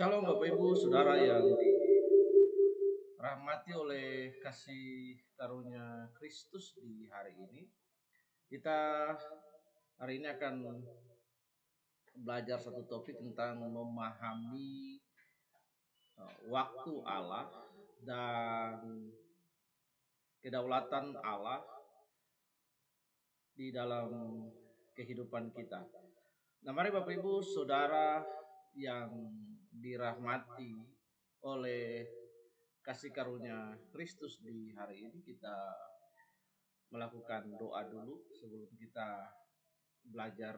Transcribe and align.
Shalom 0.00 0.24
Bapak 0.24 0.48
Ibu 0.48 0.72
Saudara 0.72 1.12
yang 1.12 1.44
dirahmati 3.20 3.76
oleh 3.76 4.32
kasih 4.40 5.20
karunia 5.36 6.08
Kristus 6.16 6.72
di 6.80 7.04
hari 7.12 7.36
ini. 7.36 7.68
Kita 8.48 9.12
hari 10.00 10.24
ini 10.24 10.32
akan 10.32 10.80
belajar 12.16 12.56
satu 12.56 12.88
topik 12.88 13.20
tentang 13.20 13.60
memahami 13.60 15.04
uh, 16.16 16.48
waktu 16.48 16.94
Allah 17.04 17.52
dan 18.00 18.80
kedaulatan 20.40 21.12
Allah 21.20 21.60
di 23.52 23.68
dalam 23.68 24.48
kehidupan 24.96 25.52
kita. 25.52 25.84
Nah, 26.64 26.72
mari 26.72 26.88
Bapak 26.88 27.20
Ibu 27.20 27.44
Saudara 27.44 28.24
yang 28.72 29.12
dirahmati 29.80 30.76
oleh 31.48 32.04
kasih 32.84 33.12
karunia 33.12 33.76
Kristus 33.88 34.40
di 34.44 34.76
hari 34.76 35.08
ini 35.08 35.24
kita 35.24 35.56
melakukan 36.92 37.56
doa 37.56 37.86
dulu 37.88 38.28
sebelum 38.34 38.68
kita 38.76 39.30
belajar 40.04 40.56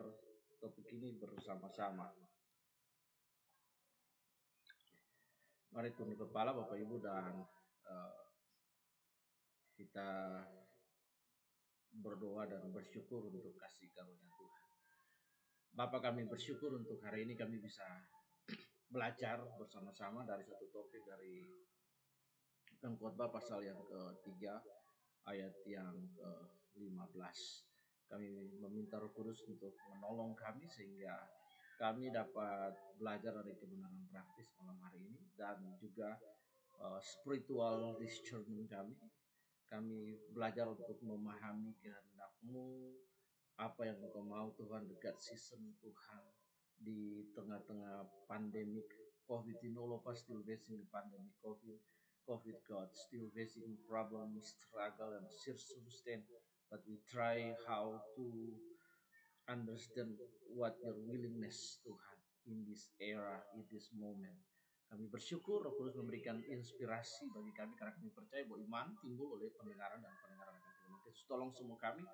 topik 0.58 0.86
ini 0.90 1.14
bersama-sama. 1.18 2.10
Mari 5.72 5.90
tunduk 5.96 6.28
kepala 6.28 6.52
Bapak 6.52 6.76
Ibu 6.76 6.96
dan 7.00 7.32
uh, 7.88 8.22
kita 9.72 10.40
berdoa 11.92 12.48
dan 12.48 12.68
bersyukur 12.72 13.28
untuk 13.28 13.56
kasih 13.56 13.88
karunia 13.92 14.32
Tuhan. 14.36 14.64
Bapak 15.72 16.00
kami 16.12 16.28
bersyukur 16.28 16.76
untuk 16.76 17.00
hari 17.04 17.24
ini 17.24 17.36
kami 17.36 17.60
bisa 17.60 17.84
belajar 18.92 19.40
bersama-sama 19.56 20.28
dari 20.28 20.44
satu 20.44 20.68
topik 20.68 21.00
dari 21.08 21.48
pengkhotbah 22.76 23.32
pasal 23.32 23.64
yang 23.64 23.80
ketiga 23.88 24.60
ayat 25.24 25.56
yang 25.64 25.96
ke-15. 26.12 27.38
Kami 28.12 28.28
meminta 28.60 29.00
Roh 29.00 29.08
Kudus 29.16 29.40
untuk 29.48 29.72
menolong 29.88 30.36
kami 30.36 30.68
sehingga 30.68 31.16
kami 31.80 32.12
dapat 32.12 32.76
belajar 33.00 33.32
dari 33.40 33.56
kebenaran 33.56 34.04
praktis 34.12 34.52
malam 34.60 34.76
hari 34.84 35.00
ini 35.00 35.24
dan 35.40 35.56
juga 35.80 36.20
uh, 36.84 37.00
spiritual 37.00 37.96
discernment 37.96 38.68
kami. 38.68 38.92
Kami 39.72 40.20
belajar 40.36 40.68
untuk 40.68 41.00
memahami 41.00 41.72
kehendakmu, 41.80 42.92
apa 43.56 43.88
yang 43.88 43.96
engkau 44.04 44.20
mau 44.20 44.52
Tuhan 44.52 44.84
dekat 44.84 45.16
season 45.16 45.72
Tuhan 45.80 46.41
di 46.82 47.26
tengah-tengah 47.34 48.26
pandemic 48.26 48.86
COVID 49.30 49.58
in 49.62 49.78
all 49.78 49.96
of 49.96 50.04
us 50.10 50.20
still 50.26 50.42
facing 50.42 50.82
the 50.82 50.88
pandemic. 50.90 51.32
COVID 51.40 51.78
COVID 52.22 52.58
God 52.70 52.88
still 52.94 53.26
facing 53.34 53.74
problems 53.90 54.54
struggle 54.54 55.14
and 55.18 55.26
circumstance. 55.30 56.26
But 56.70 56.86
we 56.86 57.02
try 57.10 57.52
how 57.66 58.00
to 58.16 58.26
understand 59.50 60.16
what 60.48 60.78
your 60.80 60.94
willingness 61.02 61.82
Tuhan 61.82 62.18
in 62.46 62.64
this 62.66 62.90
era 63.02 63.42
in 63.54 63.66
this 63.70 63.90
moment. 63.94 64.38
Kami 64.92 65.08
bersyukur 65.08 65.64
Roh 65.64 65.72
Kudus 65.72 65.96
memberikan 65.96 66.44
inspirasi 66.44 67.24
bagi 67.32 67.52
kami 67.56 67.72
karena 67.80 67.96
kami 67.96 68.12
percaya 68.12 68.44
bahwa 68.44 68.60
iman 68.60 68.86
timbul 69.00 69.40
oleh 69.40 69.48
pendengaran 69.56 70.04
dan 70.04 70.12
pendengaran 70.20 70.54
akan 70.60 70.72
firman. 70.84 71.00
Tolong 71.24 71.50
semua 71.56 71.80
kami 71.80 72.04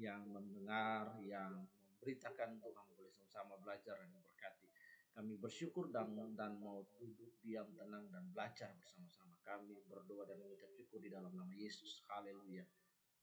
yang 0.00 0.24
mendengar, 0.32 1.12
yang 1.20 1.68
memberitakan 2.02 2.58
Tuhan 2.58 2.86
boleh 2.98 3.14
sama-sama 3.14 3.54
belajar 3.62 3.94
dan 3.94 4.10
diberkati. 4.10 4.66
Kami 5.14 5.38
bersyukur 5.38 5.86
dan 5.94 6.10
dan 6.34 6.58
mau 6.58 6.82
duduk 6.98 7.38
diam 7.46 7.70
tenang 7.78 8.10
dan 8.10 8.26
belajar 8.34 8.74
bersama-sama. 8.74 9.38
Kami 9.46 9.86
berdoa 9.86 10.26
dan 10.26 10.42
mengucap 10.42 10.66
syukur 10.74 10.98
di 10.98 11.14
dalam 11.14 11.30
nama 11.30 11.54
Yesus. 11.54 12.02
Haleluya. 12.10 12.66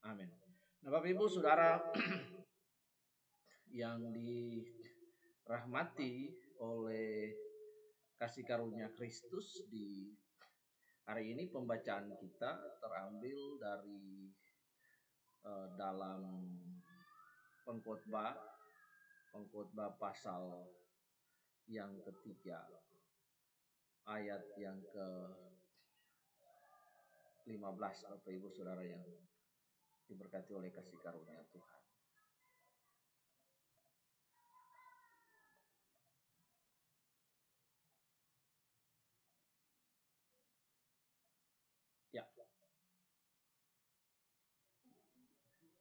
Amin. 0.08 0.32
Nah, 0.80 0.96
Bapak 0.96 1.12
Ibu 1.12 1.28
Saudara 1.28 1.92
yang 3.84 4.00
dirahmati 4.16 6.32
oleh 6.64 7.36
kasih 8.16 8.48
karunia 8.48 8.96
Kristus 8.96 9.68
di 9.68 10.16
hari 11.04 11.36
ini 11.36 11.52
pembacaan 11.52 12.16
kita 12.16 12.80
terambil 12.80 13.60
dari 13.60 14.32
uh, 15.44 15.68
dalam 15.76 16.24
pengkhotbah 17.68 18.59
pengkhotbah 19.30 19.94
pasal 20.02 20.66
yang 21.70 22.02
ketiga 22.02 22.66
ayat 24.10 24.42
yang 24.58 24.82
ke 24.90 25.08
15 27.46 27.62
Bapak 28.10 28.30
Ibu 28.30 28.50
Saudara 28.54 28.82
yang 28.86 29.02
diberkati 30.10 30.54
oleh 30.54 30.74
kasih 30.74 30.98
karunia 31.02 31.46
Tuhan. 31.54 31.82
Ya. 42.10 42.26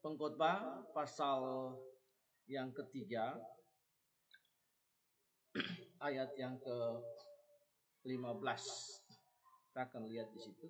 Pengkhotbah 0.05 0.88
pasal 0.93 1.73
yang 2.49 2.73
ketiga 2.73 3.37
ayat 6.09 6.33
yang 6.40 6.57
ke 6.57 6.78
15 8.09 8.25
kita 9.69 9.81
akan 9.85 10.09
lihat 10.09 10.33
di 10.33 10.40
situ. 10.40 10.69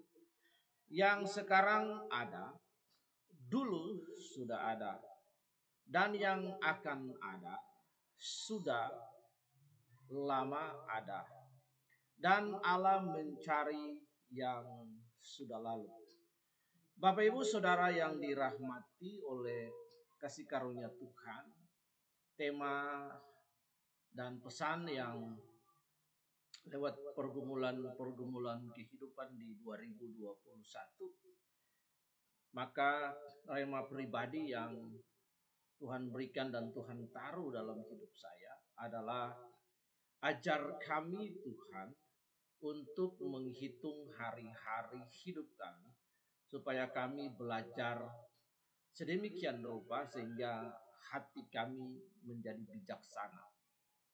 Yang 0.90 1.38
sekarang 1.38 2.10
ada 2.10 2.50
dulu 3.30 4.02
sudah 4.34 4.74
ada 4.74 4.98
dan 5.86 6.18
yang 6.18 6.58
akan 6.60 7.14
ada 7.22 7.56
sudah 8.18 8.90
lama 10.10 10.82
ada 10.90 11.22
dan 12.18 12.58
Allah 12.66 13.06
mencari 13.06 14.02
yang 14.34 14.66
sudah 15.22 15.62
lalu. 15.62 15.86
Bapak 16.98 17.22
Ibu 17.30 17.46
Saudara 17.46 17.94
yang 17.94 18.18
dirahmati 18.18 19.22
oleh 19.22 19.70
kasih 20.18 20.50
karunia 20.50 20.90
Tuhan 20.98 21.67
tema 22.38 23.10
dan 24.14 24.38
pesan 24.38 24.86
yang 24.86 25.34
lewat 26.70 26.94
pergumulan-pergumulan 27.18 28.70
kehidupan 28.70 29.34
di 29.34 29.58
2021 29.58 30.38
maka 32.54 33.12
rema 33.50 33.84
pribadi 33.90 34.54
yang 34.54 34.72
Tuhan 35.78 36.14
berikan 36.14 36.54
dan 36.54 36.70
Tuhan 36.70 37.10
taruh 37.10 37.50
dalam 37.50 37.82
hidup 37.82 38.12
saya 38.14 38.54
adalah 38.86 39.34
ajar 40.22 40.78
kami 40.82 41.38
Tuhan 41.42 41.90
untuk 42.62 43.18
menghitung 43.22 44.10
hari-hari 44.18 45.02
hidup 45.22 45.46
kami 45.54 45.94
supaya 46.46 46.90
kami 46.90 47.30
belajar 47.38 48.02
sedemikian 48.90 49.62
rupa 49.62 50.02
sehingga 50.10 50.74
hati 51.12 51.46
kami 51.48 52.02
menjadi 52.26 52.62
bijaksana. 52.66 53.44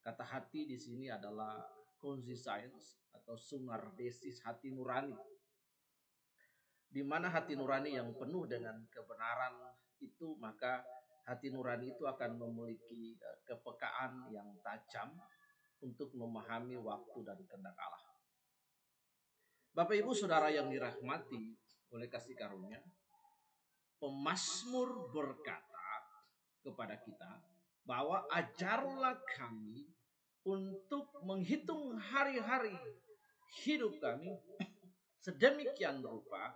Kata 0.04 0.24
hati 0.24 0.68
di 0.68 0.76
sini 0.76 1.08
adalah 1.08 1.64
conscience 1.96 3.00
atau 3.16 3.40
sumar 3.40 3.96
desis 3.96 4.44
hati 4.44 4.68
nurani. 4.68 5.16
Di 6.84 7.02
mana 7.02 7.32
hati 7.32 7.56
nurani 7.56 7.96
yang 7.96 8.12
penuh 8.14 8.44
dengan 8.44 8.84
kebenaran 8.92 9.56
itu 9.98 10.36
maka 10.36 10.84
hati 11.24 11.48
nurani 11.48 11.96
itu 11.96 12.04
akan 12.04 12.36
memiliki 12.36 13.16
eh, 13.16 13.38
kepekaan 13.48 14.28
yang 14.28 14.46
tajam 14.60 15.16
untuk 15.80 16.12
memahami 16.12 16.76
waktu 16.78 17.18
dan 17.24 17.40
kehendak 17.48 17.76
Allah. 17.80 18.14
Bapak 19.74 19.96
Ibu 19.98 20.14
Saudara 20.14 20.54
yang 20.54 20.70
dirahmati 20.70 21.58
oleh 21.90 22.06
kasih 22.06 22.38
karunia, 22.38 22.78
pemazmur 23.98 25.10
berkata 25.10 25.73
kepada 26.64 26.96
kita 26.96 27.44
bahwa 27.84 28.24
ajarlah 28.32 29.20
kami 29.36 29.84
untuk 30.44 31.12
menghitung 31.20 32.00
hari-hari 32.00 32.74
hidup 33.60 34.00
kami 34.00 34.40
sedemikian 35.24 36.00
rupa 36.00 36.52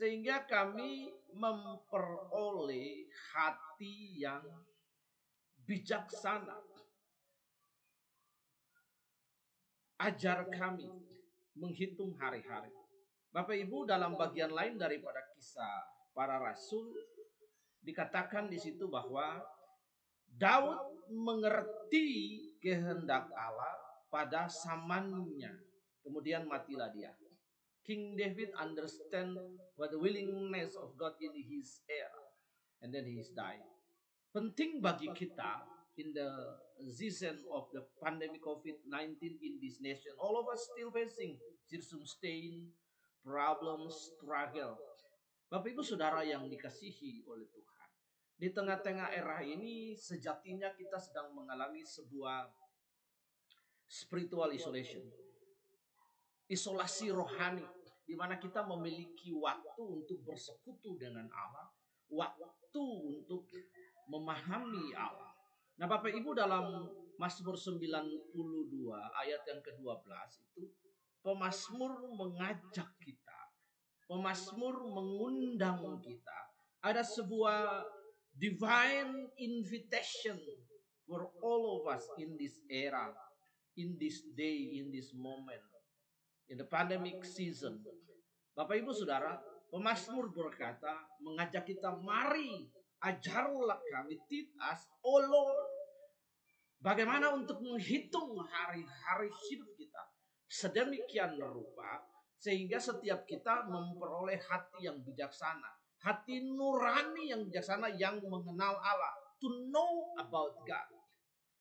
sehingga 0.00 0.48
kami 0.48 1.12
memperoleh 1.36 3.04
hati 3.32 4.24
yang 4.24 4.40
bijaksana. 5.68 6.56
Ajar 10.00 10.48
kami 10.48 10.88
menghitung 11.52 12.16
hari-hari. 12.16 12.72
Bapak 13.28 13.52
Ibu 13.52 13.84
dalam 13.84 14.16
bagian 14.16 14.48
lain 14.56 14.80
daripada 14.80 15.20
kisah 15.36 15.84
para 16.16 16.40
rasul 16.40 16.88
dikatakan 17.80 18.48
di 18.48 18.60
situ 18.60 18.86
bahwa 18.86 19.40
Daud 20.30 21.08
mengerti 21.10 22.40
kehendak 22.62 23.28
Allah 23.34 23.74
pada 24.12 24.46
zamannya. 24.46 25.52
Kemudian 26.00 26.46
matilah 26.46 26.88
dia. 26.94 27.12
King 27.84 28.14
David 28.14 28.54
understand 28.54 29.34
what 29.74 29.90
the 29.90 29.98
willingness 29.98 30.76
of 30.78 30.94
God 30.94 31.16
in 31.18 31.34
his 31.34 31.82
era. 31.88 32.24
And 32.80 32.94
then 32.94 33.04
he 33.04 33.20
is 33.20 33.32
died. 33.34 33.64
Penting 34.30 34.78
bagi 34.78 35.10
kita 35.10 35.66
in 35.98 36.14
the 36.14 36.30
season 36.88 37.36
of 37.52 37.68
the 37.74 37.84
pandemic 38.00 38.40
COVID-19 38.40 39.20
in 39.20 39.60
this 39.60 39.82
nation. 39.82 40.14
All 40.16 40.38
of 40.38 40.48
us 40.48 40.64
still 40.72 40.88
facing 40.94 41.36
circumstance, 41.68 42.72
problems, 43.20 43.92
struggle. 44.16 44.78
Bapak 45.50 45.66
Ibu 45.74 45.82
Saudara 45.82 46.22
yang 46.22 46.46
dikasihi 46.46 47.26
oleh 47.26 47.50
Tuhan. 47.50 47.88
Di 48.38 48.54
tengah-tengah 48.54 49.10
era 49.10 49.42
ini 49.42 49.98
sejatinya 49.98 50.70
kita 50.78 50.94
sedang 50.94 51.34
mengalami 51.34 51.82
sebuah 51.82 52.46
spiritual 53.90 54.54
isolation. 54.54 55.02
Isolasi 56.46 57.10
rohani 57.10 57.66
di 58.06 58.14
mana 58.14 58.38
kita 58.38 58.62
memiliki 58.62 59.34
waktu 59.34 59.82
untuk 59.82 60.22
bersekutu 60.22 60.94
dengan 60.94 61.26
Allah, 61.34 61.66
waktu 62.06 62.84
untuk 63.10 63.50
memahami 64.06 64.94
Allah. 64.94 65.34
Nah, 65.82 65.90
Bapak 65.90 66.14
Ibu 66.14 66.30
dalam 66.30 66.86
Mazmur 67.18 67.58
92 67.58 68.38
ayat 69.18 69.42
yang 69.50 69.60
ke-12 69.66 70.06
itu 70.46 70.62
pemazmur 71.26 72.06
mengajak 72.14 72.86
kita. 73.02 73.29
Pemazmur 74.10 74.90
mengundang 74.90 76.02
kita. 76.02 76.38
Ada 76.82 77.06
sebuah 77.06 77.86
divine 78.34 79.30
invitation 79.38 80.34
for 81.06 81.30
all 81.38 81.78
of 81.78 81.94
us 81.94 82.02
in 82.18 82.34
this 82.34 82.58
era, 82.66 83.14
in 83.78 83.94
this 84.02 84.26
day, 84.34 84.82
in 84.82 84.90
this 84.90 85.14
moment, 85.14 85.62
in 86.50 86.58
the 86.58 86.66
pandemic 86.66 87.22
season. 87.22 87.78
Bapak 88.58 88.82
Ibu 88.82 88.90
Saudara, 88.90 89.38
pemazmur 89.70 90.34
berkata, 90.34 91.06
mengajak 91.22 91.70
kita, 91.70 91.94
mari 92.02 92.66
ajarlah 93.06 93.78
kami, 93.94 94.18
us, 94.66 94.82
oh 95.06 95.22
Lord, 95.22 95.70
bagaimana 96.82 97.30
untuk 97.30 97.62
menghitung 97.62 98.34
hari-hari 98.42 99.30
hidup 99.46 99.70
kita 99.78 100.02
sedemikian 100.50 101.38
rupa 101.38 102.09
sehingga 102.40 102.80
setiap 102.80 103.28
kita 103.28 103.68
memperoleh 103.68 104.40
hati 104.40 104.88
yang 104.88 104.96
bijaksana, 105.04 105.76
hati 106.00 106.40
nurani 106.48 107.28
yang 107.28 107.44
bijaksana 107.44 107.92
yang 108.00 108.16
mengenal 108.24 108.80
Allah, 108.80 109.12
to 109.36 109.68
know 109.68 110.16
about 110.16 110.56
God. 110.64 110.88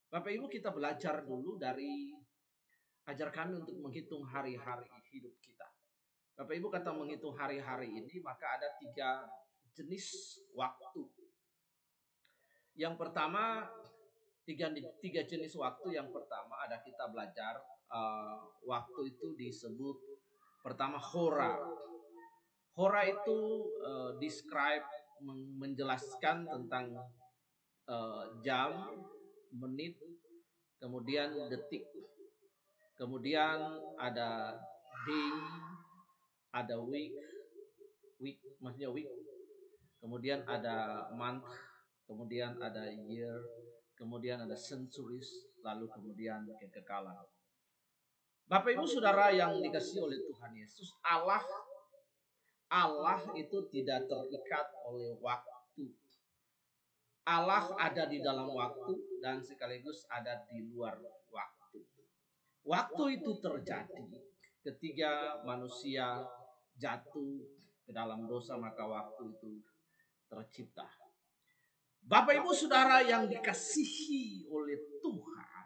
Bapak 0.07 0.31
Ibu 0.31 0.48
kita 0.48 0.71
belajar 0.71 1.27
dulu 1.27 1.59
dari 1.59 2.15
ajar 3.12 3.27
kami 3.27 3.59
untuk 3.59 3.75
menghitung 3.75 4.24
hari-hari 4.24 4.88
hidup 5.12 5.36
kita. 5.43 5.67
Bapak 6.39 6.55
Ibu 6.55 6.71
kata 6.71 6.95
menghitung 6.95 7.36
hari-hari 7.36 7.91
ini 8.00 8.24
maka 8.24 8.48
ada 8.55 8.71
tiga 8.79 9.27
jenis 9.75 10.39
waktu. 10.55 11.12
Yang 12.79 12.95
pertama 12.95 13.67
tiga 14.48 14.71
tiga 15.03 15.27
jenis 15.27 15.59
waktu. 15.59 16.00
Yang 16.00 16.15
pertama 16.15 16.55
ada 16.63 16.79
kita 16.79 17.12
belajar 17.12 17.59
uh, 17.91 18.48
waktu 18.63 19.13
itu 19.13 19.36
disebut 19.36 20.19
pertama 20.63 21.00
hora. 21.00 21.56
Hora 22.80 23.01
itu 23.04 23.39
uh, 23.84 24.16
describe 24.24 24.88
menjelaskan 25.60 26.48
tentang 26.48 26.96
uh, 27.92 28.24
jam, 28.39 28.96
menit, 29.51 30.00
kemudian 30.80 31.36
detik, 31.51 31.84
kemudian 32.96 33.60
ada 34.00 34.56
day, 35.04 35.32
ada 36.56 36.75
week, 36.80 37.12
week 38.24 38.39
maksudnya 38.63 38.88
week, 38.92 39.12
kemudian 40.00 40.39
ada 40.48 41.10
month, 41.12 41.48
kemudian 42.08 42.56
ada 42.63 42.88
year, 43.12 43.44
kemudian 44.00 44.39
ada 44.48 44.56
centuries, 44.56 45.28
lalu 45.60 45.92
kemudian 45.92 46.48
kekekalan. 46.63 47.20
Bapak 48.50 48.74
Ibu 48.74 48.89
Saudara 48.89 49.29
yang 49.29 49.62
dikasih 49.62 50.10
oleh 50.10 50.25
Tuhan 50.25 50.58
Yesus, 50.58 50.98
Allah 51.06 51.46
Allah 52.74 53.22
itu 53.38 53.70
tidak 53.70 54.10
terikat 54.10 54.65
oleh 54.89 55.13
waktu. 55.22 55.94
Allah 57.29 57.70
ada 57.77 58.10
di 58.10 58.18
dalam 58.25 58.50
waktu 58.50 59.22
dan 59.22 59.46
sekaligus 59.46 60.01
ada 60.10 60.50
di 60.50 60.65
luar 60.65 60.98
waktu. 61.29 61.85
Waktu 62.66 63.22
itu 63.22 63.38
terjadi 63.38 64.05
ketika 64.66 65.46
manusia 65.46 66.25
jatuh 66.74 67.46
ke 67.85 67.92
dalam 67.94 68.25
dosa 68.25 68.57
maka 68.57 68.81
waktu 68.81 69.29
itu 69.29 69.62
tercipta. 70.25 70.90
Bapak 72.01 72.42
Ibu 72.42 72.50
Saudara 72.57 73.05
yang 73.05 73.29
dikasihi 73.29 74.50
oleh 74.50 74.98
Tuhan. 74.98 75.58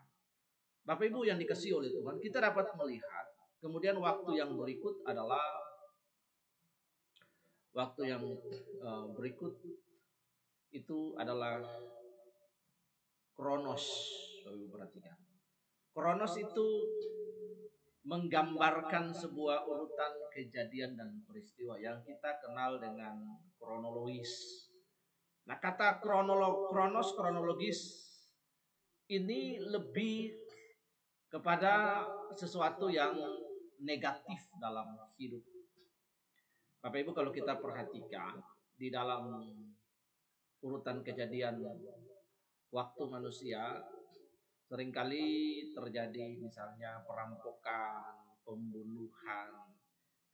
Bapak 0.84 1.08
Ibu 1.08 1.24
yang 1.24 1.40
dikasihi 1.40 1.72
oleh 1.72 1.90
Tuhan, 1.96 2.20
kita 2.20 2.44
dapat 2.44 2.76
melihat 2.76 3.26
kemudian 3.64 3.96
waktu 4.04 4.36
yang 4.36 4.52
berikut 4.60 5.00
adalah 5.08 5.40
waktu 7.72 8.12
yang 8.12 8.24
uh, 8.84 9.08
berikut 9.16 9.64
itu 10.76 11.16
adalah 11.16 11.64
kronos. 13.32 13.84
Bapak 14.44 14.68
perhatikan. 14.68 15.18
Kronos 15.96 16.36
itu 16.36 16.68
menggambarkan 18.04 19.16
sebuah 19.16 19.64
urutan 19.64 20.12
kejadian 20.36 21.00
dan 21.00 21.24
peristiwa 21.24 21.80
yang 21.80 22.04
kita 22.04 22.44
kenal 22.44 22.76
dengan 22.76 23.40
kronologis. 23.56 24.68
Nah, 25.48 25.56
kata 25.64 26.04
kronolog, 26.04 26.68
kronos 26.68 27.16
kronologis 27.16 27.80
ini 29.08 29.64
lebih 29.64 30.43
kepada 31.34 32.06
sesuatu 32.38 32.94
yang 32.94 33.18
negatif 33.82 34.46
dalam 34.62 34.94
hidup 35.18 35.42
Bapak 36.84 37.00
Ibu 37.00 37.12
kalau 37.16 37.32
kita 37.34 37.58
perhatikan 37.58 38.38
di 38.76 38.92
dalam 38.92 39.40
urutan 40.60 41.00
kejadian 41.00 41.64
waktu 42.70 43.04
manusia 43.08 43.80
sering 44.68 44.92
kali 44.92 45.24
terjadi 45.72 46.36
misalnya 46.44 47.00
perampokan, 47.08 48.04
pembunuhan, 48.44 49.48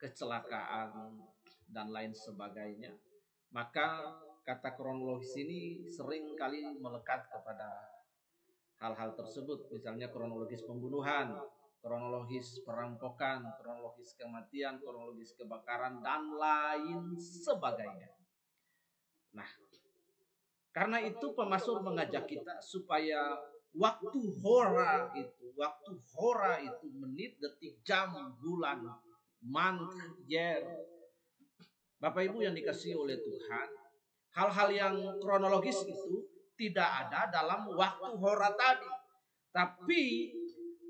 kecelakaan 0.02 1.22
dan 1.70 1.94
lain 1.94 2.18
sebagainya. 2.18 2.98
Maka 3.54 4.18
kata 4.42 4.74
kronologis 4.74 5.38
ini 5.38 5.86
sering 5.86 6.34
kali 6.34 6.66
melekat 6.82 7.30
kepada 7.30 7.89
hal-hal 8.80 9.12
tersebut, 9.16 9.68
misalnya 9.70 10.08
kronologis 10.08 10.64
pembunuhan, 10.64 11.36
kronologis 11.84 12.64
perampokan, 12.64 13.44
kronologis 13.60 14.16
kematian, 14.16 14.80
kronologis 14.80 15.36
kebakaran, 15.36 16.00
dan 16.00 16.32
lain 16.32 17.16
sebagainya. 17.20 18.16
Nah, 19.36 19.48
karena 20.72 21.04
itu 21.04 21.36
pemasur 21.36 21.84
mengajak 21.84 22.24
kita 22.24 22.64
supaya 22.64 23.36
waktu 23.76 24.20
hora 24.40 25.12
itu, 25.14 25.52
waktu 25.60 25.94
hora 26.16 26.64
itu 26.64 26.88
menit, 26.96 27.36
detik, 27.44 27.84
jam, 27.84 28.16
bulan, 28.40 28.88
month, 29.44 29.92
year. 30.24 30.64
Bapak 32.00 32.32
Ibu 32.32 32.48
yang 32.48 32.56
dikasih 32.56 32.96
oleh 32.96 33.20
Tuhan, 33.20 33.70
hal-hal 34.40 34.70
yang 34.72 34.96
kronologis 35.20 35.84
itu 35.84 36.39
tidak 36.60 37.08
ada 37.08 37.32
dalam 37.32 37.72
waktu 37.72 38.12
hora 38.20 38.52
tadi. 38.60 38.92
Tapi 39.56 40.36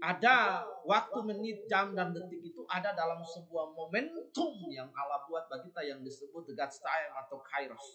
ada 0.01 0.65
waktu, 0.88 1.19
menit, 1.21 1.69
jam, 1.69 1.93
dan 1.93 2.10
detik 2.15 2.41
itu 2.41 2.65
ada 2.71 2.95
dalam 2.97 3.21
sebuah 3.21 3.75
momentum 3.75 4.51
yang 4.73 4.89
Allah 4.95 5.21
buat 5.29 5.45
bagi 5.51 5.69
kita 5.69 5.82
yang 5.86 5.99
disebut 6.01 6.49
the 6.49 6.55
God's 6.58 6.79
time 6.82 7.12
atau 7.13 7.38
kairos. 7.45 7.86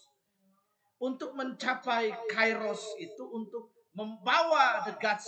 Untuk 1.02 1.34
mencapai 1.34 2.14
kairos 2.30 2.94
itu 3.02 3.24
untuk 3.26 3.74
membawa 3.96 4.86
the 4.86 4.94
God's 5.00 5.26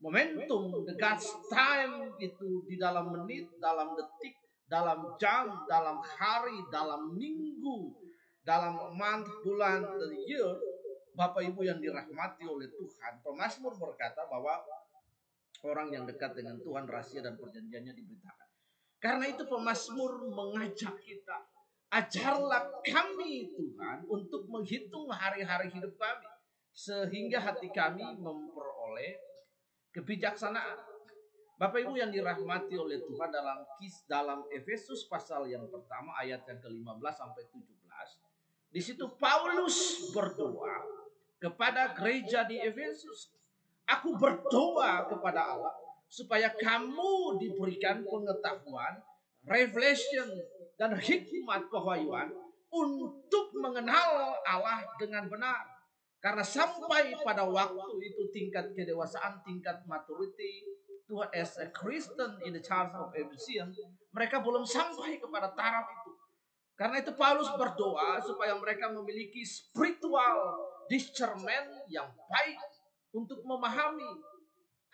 momentum, 0.00 0.72
the 0.88 0.96
God's 0.96 1.28
time 1.52 2.16
itu 2.18 2.64
di 2.66 2.80
dalam 2.80 3.12
menit, 3.12 3.46
dalam 3.60 3.92
detik, 3.94 4.34
dalam 4.66 5.14
jam, 5.20 5.68
dalam 5.68 6.00
hari, 6.00 6.64
dalam 6.72 7.12
minggu, 7.12 7.92
dalam 8.40 8.96
month, 8.96 9.28
bulan, 9.44 9.84
the 10.00 10.08
year, 10.24 10.48
Bapak 11.20 11.44
Ibu 11.44 11.68
yang 11.68 11.76
dirahmati 11.76 12.48
oleh 12.48 12.72
Tuhan, 12.72 13.20
pemazmur 13.20 13.76
berkata 13.76 14.24
bahwa 14.24 14.56
orang 15.68 15.92
yang 15.92 16.08
dekat 16.08 16.32
dengan 16.32 16.56
Tuhan 16.64 16.88
rahasia 16.88 17.20
dan 17.20 17.36
perjanjiannya 17.36 17.92
diberitakan. 17.92 18.48
Karena 18.96 19.28
itu 19.28 19.44
pemazmur 19.44 20.32
mengajak 20.32 20.96
kita, 21.04 21.36
ajarlah 21.92 22.72
kami 22.80 23.52
Tuhan 23.52 24.08
untuk 24.08 24.48
menghitung 24.48 25.12
hari-hari 25.12 25.68
hidup 25.68 25.92
kami 26.00 26.24
sehingga 26.72 27.44
hati 27.44 27.68
kami 27.68 28.16
memperoleh 28.16 29.20
kebijaksanaan. 29.92 30.80
Bapak 31.60 31.84
Ibu 31.84 32.00
yang 32.00 32.08
dirahmati 32.08 32.80
oleh 32.80 32.96
Tuhan 33.04 33.28
dalam 33.28 33.68
kis 33.76 34.08
dalam 34.08 34.48
Efesus 34.48 35.04
pasal 35.04 35.52
yang 35.52 35.68
pertama 35.68 36.16
ayat 36.16 36.48
yang 36.48 36.64
ke-15 36.64 37.12
sampai 37.12 37.44
17. 37.52 37.60
Di 38.72 38.80
situ 38.80 39.04
Paulus 39.20 40.08
berdoa 40.16 40.99
kepada 41.40 41.96
gereja 41.96 42.44
di 42.44 42.60
Efesus. 42.60 43.32
Aku 43.88 44.14
berdoa 44.14 45.08
kepada 45.10 45.56
Allah 45.56 45.74
supaya 46.06 46.52
kamu 46.54 47.42
diberikan 47.42 48.06
pengetahuan, 48.06 49.02
revelation 49.48 50.30
dan 50.78 50.94
hikmat 50.94 51.66
pewahyuan 51.72 52.30
untuk 52.70 53.50
mengenal 53.58 54.38
Allah 54.46 54.86
dengan 55.00 55.26
benar. 55.26 55.66
Karena 56.20 56.44
sampai 56.44 57.16
pada 57.24 57.48
waktu 57.48 57.96
itu 58.04 58.28
tingkat 58.30 58.76
kedewasaan, 58.76 59.40
tingkat 59.42 59.82
maturity, 59.88 60.68
Tuhan 61.08 61.32
as 61.34 61.58
a 61.58 61.66
Christian 61.74 62.38
in 62.46 62.54
the 62.54 62.62
Church 62.62 62.94
of 62.94 63.10
Ephesus, 63.16 63.74
mereka 64.14 64.38
belum 64.38 64.62
sampai 64.62 65.18
kepada 65.18 65.50
taraf 65.56 65.88
itu. 65.90 66.12
Karena 66.78 67.02
itu 67.02 67.12
Paulus 67.16 67.50
berdoa 67.56 68.22
supaya 68.22 68.54
mereka 68.54 68.92
memiliki 68.92 69.42
spiritual 69.42 70.60
discernment 70.90 71.86
yang 71.86 72.10
baik 72.26 72.58
untuk 73.14 73.46
memahami 73.46 74.10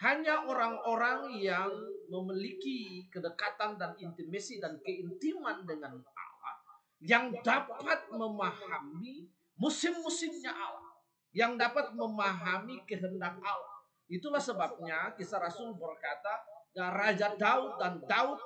hanya 0.04 0.44
orang-orang 0.44 1.40
yang 1.40 1.72
memiliki 2.12 3.09
kedekatan 3.09 3.80
dan 3.80 3.96
intimasi 3.96 4.61
dan 4.61 4.76
keintiman 4.85 5.64
dengan 5.64 5.96
Allah 5.96 6.54
yang 7.00 7.32
dapat 7.40 8.09
memahami 8.12 9.28
musim-musimnya 9.56 10.52
Allah, 10.52 10.92
yang 11.32 11.56
dapat 11.56 11.96
memahami 11.96 12.85
kehendak 12.85 13.40
Allah. 13.40 13.80
Itulah 14.06 14.40
sebabnya 14.40 15.16
kisah 15.16 15.40
Rasul 15.40 15.74
berkata, 15.76 16.44
Raja 16.76 17.32
Daud 17.40 17.80
dan 17.80 18.04
Daud 18.04 18.37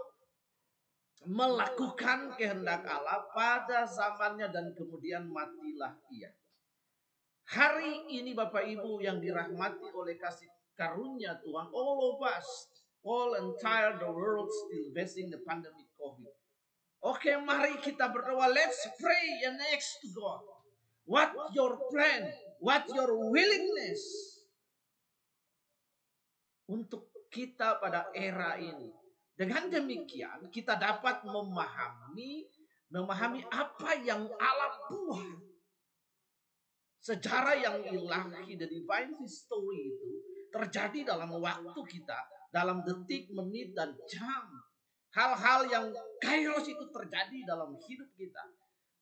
melakukan 1.26 2.32
kehendak 2.38 2.86
Allah 2.86 3.26
pada 3.34 3.84
zamannya 3.84 4.48
dan 4.48 4.72
kemudian 4.72 5.28
matilah 5.28 5.98
ia. 6.14 6.30
Hari 7.50 8.06
ini 8.14 8.30
Bapak 8.30 8.62
Ibu 8.62 9.02
yang 9.02 9.18
dirahmati 9.18 9.90
oleh 9.90 10.14
kasih 10.14 10.46
karunia 10.78 11.34
Tuhan, 11.42 11.66
all 11.74 12.14
of 12.14 12.22
us, 12.22 12.46
all 13.02 13.34
entire 13.34 13.98
the 13.98 14.06
world 14.06 14.46
still 14.46 14.86
facing 14.94 15.34
the 15.34 15.42
pandemic 15.42 15.90
COVID. 15.98 16.30
Oke, 17.02 17.34
mari 17.42 17.74
kita 17.82 18.06
berdoa. 18.06 18.46
Let's 18.54 18.86
pray 19.02 19.50
and 19.50 19.58
next 19.58 19.98
to 19.98 20.14
God. 20.14 20.46
What 21.10 21.34
your 21.50 21.74
plan? 21.90 22.30
What 22.62 22.86
your 22.94 23.18
willingness? 23.18 23.98
Untuk 26.70 27.10
kita 27.34 27.82
pada 27.82 28.14
era 28.14 28.62
ini. 28.62 28.94
Dengan 29.34 29.66
demikian 29.66 30.54
kita 30.54 30.78
dapat 30.78 31.26
memahami 31.26 32.46
memahami 32.94 33.42
apa 33.50 33.98
yang 34.06 34.22
Allah 34.38 34.74
buat. 34.86 35.49
Sejarah 37.00 37.56
yang 37.56 37.80
ilahi, 37.80 38.60
the 38.60 38.68
divine 38.68 39.16
history 39.16 39.88
itu 39.88 40.10
terjadi 40.52 41.16
dalam 41.16 41.32
waktu 41.32 41.80
kita, 41.88 42.18
dalam 42.52 42.84
detik, 42.84 43.32
menit, 43.32 43.72
dan 43.72 43.96
jam. 44.04 44.44
Hal-hal 45.10 45.66
yang 45.72 45.86
kairos 46.22 46.68
itu 46.68 46.84
terjadi 46.92 47.48
dalam 47.48 47.74
hidup 47.88 48.10
kita. 48.14 48.44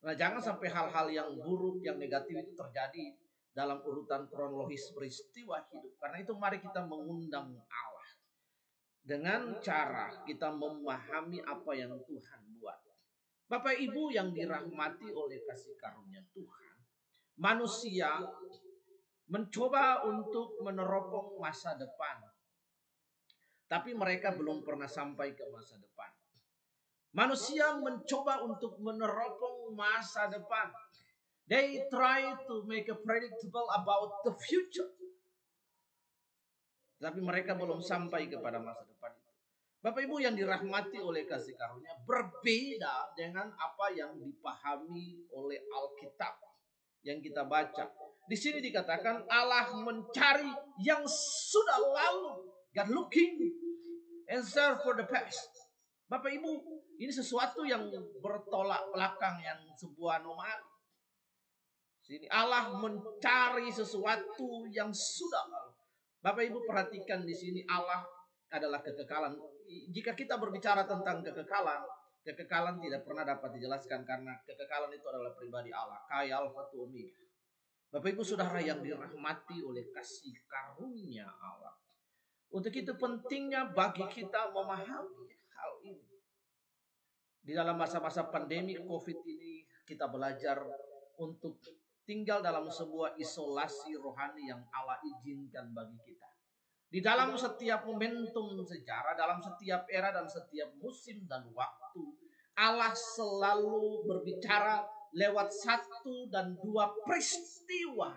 Nah, 0.07 0.15
jangan 0.15 0.39
sampai 0.39 0.71
hal-hal 0.71 1.07
yang 1.11 1.29
buruk, 1.43 1.83
yang 1.83 1.99
negatif 1.99 2.39
itu 2.39 2.55
terjadi 2.55 3.19
dalam 3.51 3.83
urutan 3.83 4.31
kronologis 4.31 4.95
peristiwa 4.95 5.59
hidup. 5.75 5.99
Karena 5.99 6.23
itu 6.23 6.33
mari 6.39 6.63
kita 6.63 6.87
mengundang 6.87 7.51
Allah. 7.51 8.09
Dengan 9.03 9.59
cara 9.59 10.23
kita 10.23 10.55
memahami 10.55 11.43
apa 11.43 11.73
yang 11.75 11.99
Tuhan 12.07 12.41
buat. 12.63 12.79
Bapak 13.49 13.81
Ibu 13.81 14.13
yang 14.13 14.31
dirahmati 14.31 15.09
oleh 15.11 15.41
kasih 15.49 15.75
karunia 15.81 16.23
Tuhan. 16.31 16.68
Manusia 17.39 18.19
mencoba 19.31 20.03
untuk 20.11 20.59
meneropong 20.65 21.39
masa 21.39 21.79
depan. 21.79 22.19
Tapi 23.69 23.95
mereka 23.95 24.35
belum 24.35 24.65
pernah 24.65 24.89
sampai 24.89 25.37
ke 25.39 25.45
masa 25.53 25.79
depan. 25.79 26.11
Manusia 27.15 27.79
mencoba 27.79 28.43
untuk 28.43 28.81
meneropong 28.83 29.71
masa 29.77 30.27
depan. 30.27 30.73
They 31.49 31.87
try 31.89 32.37
to 32.49 32.65
make 32.67 32.91
a 32.91 32.97
predictable 32.99 33.69
about 33.71 34.25
the 34.27 34.35
future. 34.37 34.91
Tapi 36.99 37.23
mereka 37.23 37.55
belum 37.55 37.79
sampai 37.79 38.27
kepada 38.27 38.59
masa 38.59 38.83
depan 38.83 39.15
itu. 39.15 39.33
Bapak 39.79 40.03
Ibu 40.03 40.17
yang 40.19 40.35
dirahmati 40.35 40.99
oleh 40.99 41.23
kasih 41.23 41.55
karunia 41.55 41.95
berbeda 42.03 43.15
dengan 43.15 43.55
apa 43.55 43.95
yang 43.95 44.19
dipahami 44.19 45.23
oleh 45.31 45.63
Alkitab 45.71 46.48
yang 47.03 47.19
kita 47.23 47.47
baca. 47.47 47.91
Di 48.29 48.37
sini 48.37 48.61
dikatakan 48.61 49.25
Allah 49.29 49.73
mencari 49.73 50.53
yang 50.85 51.03
sudah 51.09 51.79
lalu. 51.81 52.53
God 52.77 52.89
looking 52.93 53.41
and 54.29 54.45
serve 54.45 54.85
for 54.85 54.93
the 54.93 55.09
past. 55.09 55.49
Bapak 56.09 56.33
Ibu, 56.33 56.53
ini 57.01 57.13
sesuatu 57.13 57.65
yang 57.65 57.89
bertolak 58.21 58.93
belakang 58.93 59.41
yang 59.41 59.61
sebuah 59.77 60.25
nomor. 60.25 60.61
Sini 62.05 62.25
Allah 62.33 62.73
mencari 62.77 63.69
sesuatu 63.69 64.65
yang 64.73 64.89
sudah 64.93 65.45
lalu. 65.49 65.73
Bapak 66.25 66.45
Ibu 66.49 66.65
perhatikan 66.65 67.25
di 67.25 67.37
sini 67.37 67.61
Allah 67.69 68.05
adalah 68.49 68.81
kekekalan. 68.81 69.37
Jika 69.93 70.17
kita 70.17 70.41
berbicara 70.41 70.89
tentang 70.89 71.21
kekekalan, 71.21 71.85
kekekalan 72.23 72.83
tidak 72.83 73.03
pernah 73.07 73.25
dapat 73.25 73.57
dijelaskan 73.57 74.05
karena 74.05 74.37
kekekalan 74.45 74.93
itu 74.93 75.07
adalah 75.09 75.33
pribadi 75.35 75.71
Allah. 75.73 76.03
Kaya 76.07 76.43
Alfa. 76.43 76.69
Bapak 77.89 78.09
Ibu 78.13 78.21
Saudara 78.21 78.61
yang 78.61 78.85
dirahmati 78.85 79.65
oleh 79.65 79.89
kasih 79.89 80.37
karunia 80.45 81.25
Allah. 81.41 81.73
Untuk 82.53 82.73
itu 82.73 82.93
pentingnya 82.97 83.73
bagi 83.73 84.05
kita 84.09 84.53
memahami 84.53 85.25
hal 85.57 85.73
ini. 85.85 86.17
Di 87.41 87.57
dalam 87.57 87.81
masa-masa 87.81 88.29
pandemi 88.29 88.77
COVID 88.77 89.19
ini 89.25 89.65
kita 89.89 90.05
belajar 90.09 90.61
untuk 91.17 91.61
tinggal 92.05 92.45
dalam 92.45 92.69
sebuah 92.69 93.17
isolasi 93.17 93.97
rohani 93.97 94.49
yang 94.49 94.61
Allah 94.73 95.01
izinkan 95.05 95.73
bagi 95.73 95.97
kita. 96.05 96.29
Di 96.89 97.05
dalam 97.05 97.37
setiap 97.37 97.85
momentum 97.85 98.65
sejarah, 98.65 99.13
dalam 99.13 99.45
setiap 99.45 99.85
era 99.93 100.09
dan 100.09 100.25
setiap 100.25 100.73
musim 100.81 101.29
dan 101.29 101.45
waktu, 101.53 102.05
Allah 102.57 102.97
selalu 102.97 104.09
berbicara 104.09 104.89
lewat 105.13 105.53
satu 105.53 106.33
dan 106.33 106.57
dua 106.57 106.89
peristiwa 107.05 108.17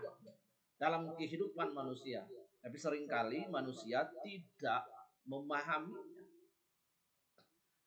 dalam 0.79 1.11
kehidupan 1.19 1.75
manusia. 1.75 2.23
Tapi 2.63 2.77
sering 2.79 3.11
kali 3.11 3.43
manusia 3.51 4.07
tidak 4.23 4.87
memahaminya. 5.27 6.23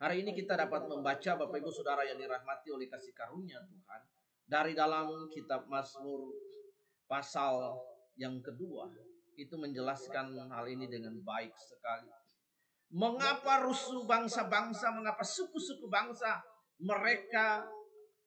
Hari 0.05 0.21
ini 0.21 0.37
kita 0.37 0.53
dapat 0.59 0.85
membaca 0.85 1.33
Bapak 1.41 1.65
Ibu 1.65 1.71
Saudara 1.73 2.05
yang 2.05 2.21
dirahmati 2.21 2.69
oleh 2.69 2.93
kasih 2.93 3.17
karunia 3.17 3.57
Tuhan 3.65 4.03
dari 4.45 4.77
dalam 4.77 5.33
kitab 5.33 5.65
Mazmur 5.65 6.29
pasal 7.09 7.81
yang 8.21 8.43
kedua 8.45 8.91
itu 9.37 9.55
menjelaskan 9.59 10.35
hal 10.51 10.67
ini 10.71 10.87
dengan 10.87 11.15
baik 11.23 11.55
sekali. 11.55 12.11
Mengapa 12.95 13.67
rusuh 13.67 14.07
bangsa-bangsa, 14.07 14.95
mengapa 14.95 15.27
suku-suku 15.27 15.91
bangsa 15.91 16.39
mereka 16.79 17.67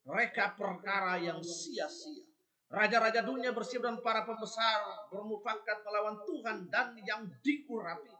mereka 0.07 0.55
perkara 0.55 1.19
yang 1.19 1.43
sia-sia. 1.43 2.23
Raja-raja 2.67 3.23
dunia 3.23 3.55
bersiap 3.55 3.83
dan 3.83 4.03
para 4.03 4.27
pembesar 4.27 5.07
bermufakat 5.07 5.87
melawan 5.87 6.19
Tuhan 6.27 6.67
dan 6.67 6.95
yang 7.03 7.23
diurapi. 7.39 8.11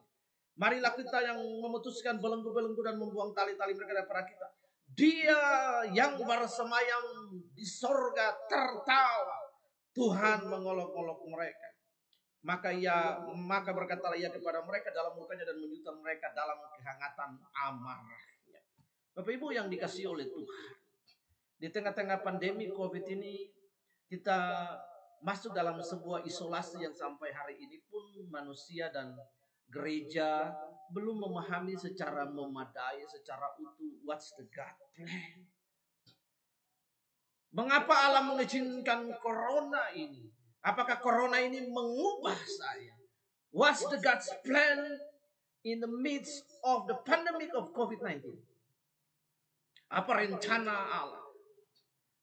Marilah 0.56 0.96
kita 0.96 1.20
yang 1.20 1.38
memutuskan 1.38 2.18
belenggu-belenggu 2.24 2.80
dan 2.80 2.96
membuang 2.96 3.36
tali-tali 3.36 3.76
mereka 3.76 4.04
daripada 4.04 4.24
kita. 4.24 4.48
Dia 4.96 5.42
yang 5.92 6.16
bersemayam 6.16 7.04
di 7.52 7.68
sorga 7.68 8.34
tertawa. 8.48 9.38
Tuhan 9.92 10.48
mengolok-olok 10.48 11.28
mereka. 11.28 11.67
Maka 12.48 12.72
ia 12.72 13.20
maka 13.36 13.76
berkatalah 13.76 14.16
ia 14.16 14.32
kepada 14.32 14.64
mereka 14.64 14.88
dalam 14.96 15.20
mukanya 15.20 15.52
dan 15.52 15.60
menyutan 15.60 16.00
mereka 16.00 16.32
dalam 16.32 16.56
kehangatan 16.80 17.44
amarahnya. 17.52 18.64
Bapak 19.12 19.36
Ibu 19.36 19.52
yang 19.52 19.68
dikasih 19.68 20.08
oleh 20.08 20.32
Tuhan. 20.32 20.72
Di 21.60 21.68
tengah-tengah 21.68 22.24
pandemi 22.24 22.72
Covid 22.72 23.04
ini 23.04 23.52
kita 24.08 24.72
masuk 25.20 25.52
dalam 25.52 25.76
sebuah 25.84 26.24
isolasi 26.24 26.88
yang 26.88 26.96
sampai 26.96 27.36
hari 27.36 27.60
ini 27.60 27.84
pun 27.92 28.06
manusia 28.32 28.88
dan 28.96 29.12
gereja 29.68 30.56
belum 30.96 31.20
memahami 31.28 31.76
secara 31.76 32.32
memadai, 32.32 33.04
secara 33.12 33.52
utuh 33.60 34.00
what's 34.08 34.32
the 34.40 34.48
God 34.56 34.78
plan. 34.96 35.44
Mengapa 37.52 38.08
Allah 38.08 38.24
mengizinkan 38.24 39.12
corona 39.20 39.92
ini? 39.92 40.37
Apakah 40.68 41.00
corona 41.00 41.40
ini 41.40 41.64
mengubah 41.72 42.36
saya? 42.36 42.92
What's 43.56 43.88
the 43.88 44.04
God's 44.04 44.28
plan 44.44 45.00
in 45.68 45.84
the 45.84 45.92
midst 45.92 46.48
of 46.64 46.88
the 46.88 46.96
pandemic 47.04 47.52
of 47.52 47.76
COVID-19. 47.76 48.24
Apa 49.92 50.12
rencana 50.24 50.72
Allah? 50.72 51.24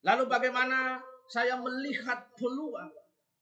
Lalu 0.05 0.23
bagaimana 0.25 1.01
saya 1.29 1.57
melihat 1.61 2.29
peluang, 2.37 2.93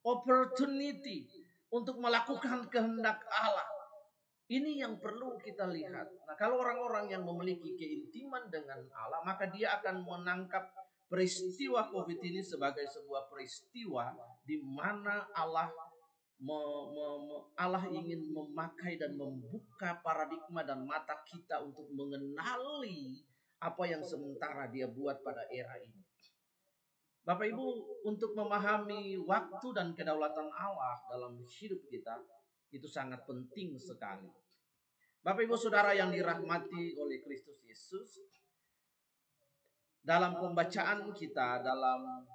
opportunity 0.04 1.28
untuk 1.72 2.00
melakukan 2.00 2.68
kehendak 2.68 3.20
Allah. 3.32 3.68
Ini 4.52 4.84
yang 4.84 5.00
perlu 5.00 5.40
kita 5.40 5.72
lihat. 5.72 6.08
Nah, 6.28 6.36
kalau 6.36 6.60
orang-orang 6.60 7.08
yang 7.08 7.24
memiliki 7.24 7.80
keintiman 7.80 8.52
dengan 8.52 8.84
Allah, 8.92 9.24
maka 9.24 9.48
dia 9.48 9.80
akan 9.80 10.04
menangkap 10.04 10.68
peristiwa 11.14 11.94
COVID 11.94 12.26
ini 12.26 12.42
sebagai 12.42 12.90
sebuah 12.90 13.30
peristiwa 13.30 14.18
di 14.42 14.58
mana 14.66 15.30
Allah 15.38 15.70
me- 16.42 16.86
me- 16.90 17.22
me- 17.30 17.46
Allah 17.54 17.86
ingin 17.86 18.34
memakai 18.34 18.98
dan 18.98 19.14
membuka 19.14 20.02
paradigma 20.02 20.66
dan 20.66 20.82
mata 20.82 21.22
kita 21.30 21.62
untuk 21.62 21.86
mengenali 21.94 23.22
apa 23.62 23.84
yang 23.86 24.02
sementara 24.02 24.66
dia 24.74 24.90
buat 24.90 25.22
pada 25.22 25.46
era 25.54 25.78
ini. 25.86 26.02
Bapak 27.22 27.46
Ibu, 27.46 27.68
untuk 28.10 28.34
memahami 28.34 29.16
waktu 29.22 29.68
dan 29.70 29.94
kedaulatan 29.94 30.50
Allah 30.50 30.98
dalam 31.14 31.38
hidup 31.46 31.80
kita 31.94 32.26
itu 32.74 32.90
sangat 32.90 33.22
penting 33.30 33.78
sekali. 33.78 34.34
Bapak 35.22 35.46
Ibu 35.46 35.56
Saudara 35.56 35.94
yang 35.94 36.10
dirahmati 36.10 36.98
oleh 36.98 37.22
Kristus 37.24 37.62
Yesus, 37.64 38.18
dalam 40.04 40.36
pembacaan 40.36 41.16
kita 41.16 41.64
dalam 41.64 42.28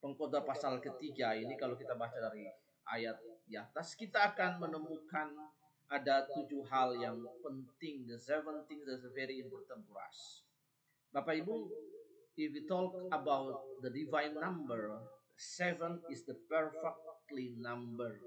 pengkhotbah 0.00 0.48
pasal 0.48 0.80
ketiga 0.80 1.36
ini 1.36 1.52
kalau 1.60 1.76
kita 1.76 1.92
baca 1.92 2.16
dari 2.16 2.48
ayat 2.88 3.20
di 3.44 3.54
atas 3.54 3.92
kita 3.92 4.32
akan 4.32 4.64
menemukan 4.64 5.28
ada 5.86 6.26
tujuh 6.34 6.66
hal 6.66 6.96
yang 6.98 7.20
penting 7.44 8.08
the 8.08 8.18
seven 8.18 8.64
things 8.66 8.82
that's 8.88 9.06
very 9.14 9.38
important 9.38 9.86
for 9.86 10.00
us. 10.02 10.42
Bapak 11.14 11.38
Ibu, 11.46 11.70
if 12.34 12.50
we 12.50 12.66
talk 12.66 12.90
about 13.14 13.62
the 13.84 13.90
divine 13.92 14.34
number, 14.34 14.98
seven 15.38 16.02
is 16.10 16.26
the 16.26 16.34
perfectly 16.50 17.54
number 17.60 18.18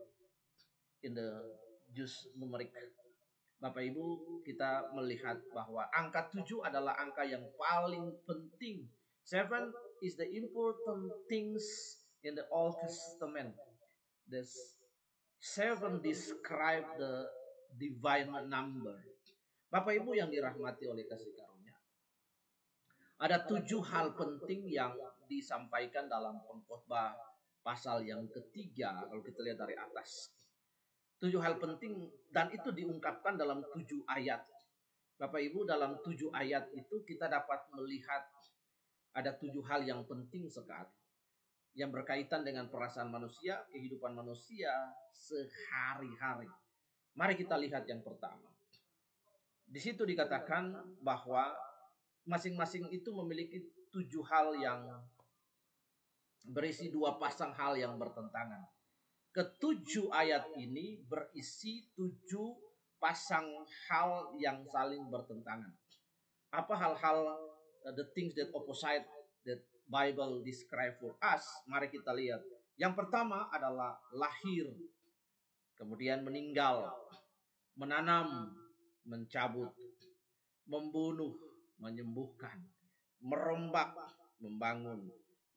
in 1.03 1.17
the 1.17 1.43
Jews 1.91 2.32
numeric. 2.39 2.71
Bapak 3.60 3.84
Ibu, 3.84 4.39
kita 4.48 4.95
melihat 4.95 5.36
bahwa 5.52 5.84
angka 5.91 6.32
tujuh 6.32 6.63
adalah 6.63 6.95
angka 6.95 7.28
yang 7.28 7.43
paling 7.60 8.08
penting. 8.24 8.88
Seven 9.28 9.76
is 10.00 10.15
the 10.15 10.24
important 10.32 11.12
things 11.28 11.63
in 12.24 12.39
the 12.39 12.48
Old 12.56 12.80
Testament. 12.80 13.52
The 14.32 14.48
seven 15.43 16.00
describe 16.00 16.88
the 16.95 17.28
divine 17.76 18.32
number. 18.48 18.95
Bapak 19.67 19.91
Ibu 20.00 20.15
yang 20.15 20.32
dirahmati 20.32 20.88
oleh 20.88 21.04
kasih 21.04 21.36
karunia. 21.36 21.76
Ada 23.19 23.43
tujuh 23.43 23.84
hal 23.91 24.15
penting 24.15 24.72
yang 24.72 24.95
disampaikan 25.28 26.08
dalam 26.08 26.39
pengkhotbah 26.48 27.12
pasal 27.60 28.08
yang 28.08 28.24
ketiga 28.32 29.04
kalau 29.04 29.19
kita 29.19 29.43
lihat 29.43 29.60
dari 29.60 29.76
atas. 29.76 30.38
Tujuh 31.19 31.43
hal 31.43 31.60
penting 31.60 32.08
dan 32.32 32.47
itu 32.55 32.71
diungkapkan 32.71 33.36
dalam 33.36 33.60
tujuh 33.75 34.08
ayat. 34.08 34.39
Bapak 35.19 35.43
Ibu 35.43 35.67
dalam 35.67 35.99
tujuh 35.99 36.32
ayat 36.32 36.71
itu 36.71 37.03
kita 37.03 37.27
dapat 37.27 37.67
melihat 37.75 38.23
ada 39.12 39.36
tujuh 39.36 39.60
hal 39.67 39.84
yang 39.84 40.08
penting 40.08 40.47
sekali. 40.47 40.95
Yang 41.75 42.01
berkaitan 42.01 42.47
dengan 42.47 42.71
perasaan 42.71 43.12
manusia, 43.12 43.67
kehidupan 43.75 44.15
manusia 44.15 44.71
sehari-hari. 45.12 46.47
Mari 47.19 47.36
kita 47.36 47.60
lihat 47.60 47.84
yang 47.84 47.99
pertama. 47.99 48.47
Di 49.67 49.77
situ 49.77 50.08
dikatakan 50.08 50.71
bahwa 51.03 51.51
masing-masing 52.23 52.88
itu 52.95 53.12
memiliki 53.12 53.60
tujuh 53.91 54.23
hal 54.23 54.55
yang 54.55 54.88
berisi 56.47 56.88
dua 56.89 57.19
pasang 57.19 57.51
hal 57.53 57.75
yang 57.75 57.99
bertentangan. 57.99 58.65
Ketujuh 59.29 60.09
ayat 60.09 60.41
ini 60.57 61.05
berisi 61.05 61.85
tujuh 61.93 62.49
pasang 62.97 63.45
hal 63.85 64.33
yang 64.41 64.65
saling 64.65 65.05
bertentangan. 65.05 65.69
Apa 66.49 66.73
hal-hal 66.73 67.37
uh, 67.85 67.93
the 67.93 68.09
things 68.17 68.33
that 68.33 68.49
opposite 68.57 69.05
that 69.45 69.61
Bible 69.85 70.41
describe 70.41 70.97
for 70.97 71.13
us? 71.21 71.45
Mari 71.69 71.93
kita 71.93 72.09
lihat. 72.09 72.41
Yang 72.81 73.05
pertama 73.05 73.53
adalah 73.53 74.01
lahir, 74.09 74.65
kemudian 75.77 76.25
meninggal, 76.25 76.89
menanam, 77.77 78.49
mencabut, 79.05 79.69
membunuh, 80.65 81.37
menyembuhkan, 81.77 82.65
merombak, 83.21 83.93
membangun, 84.41 85.05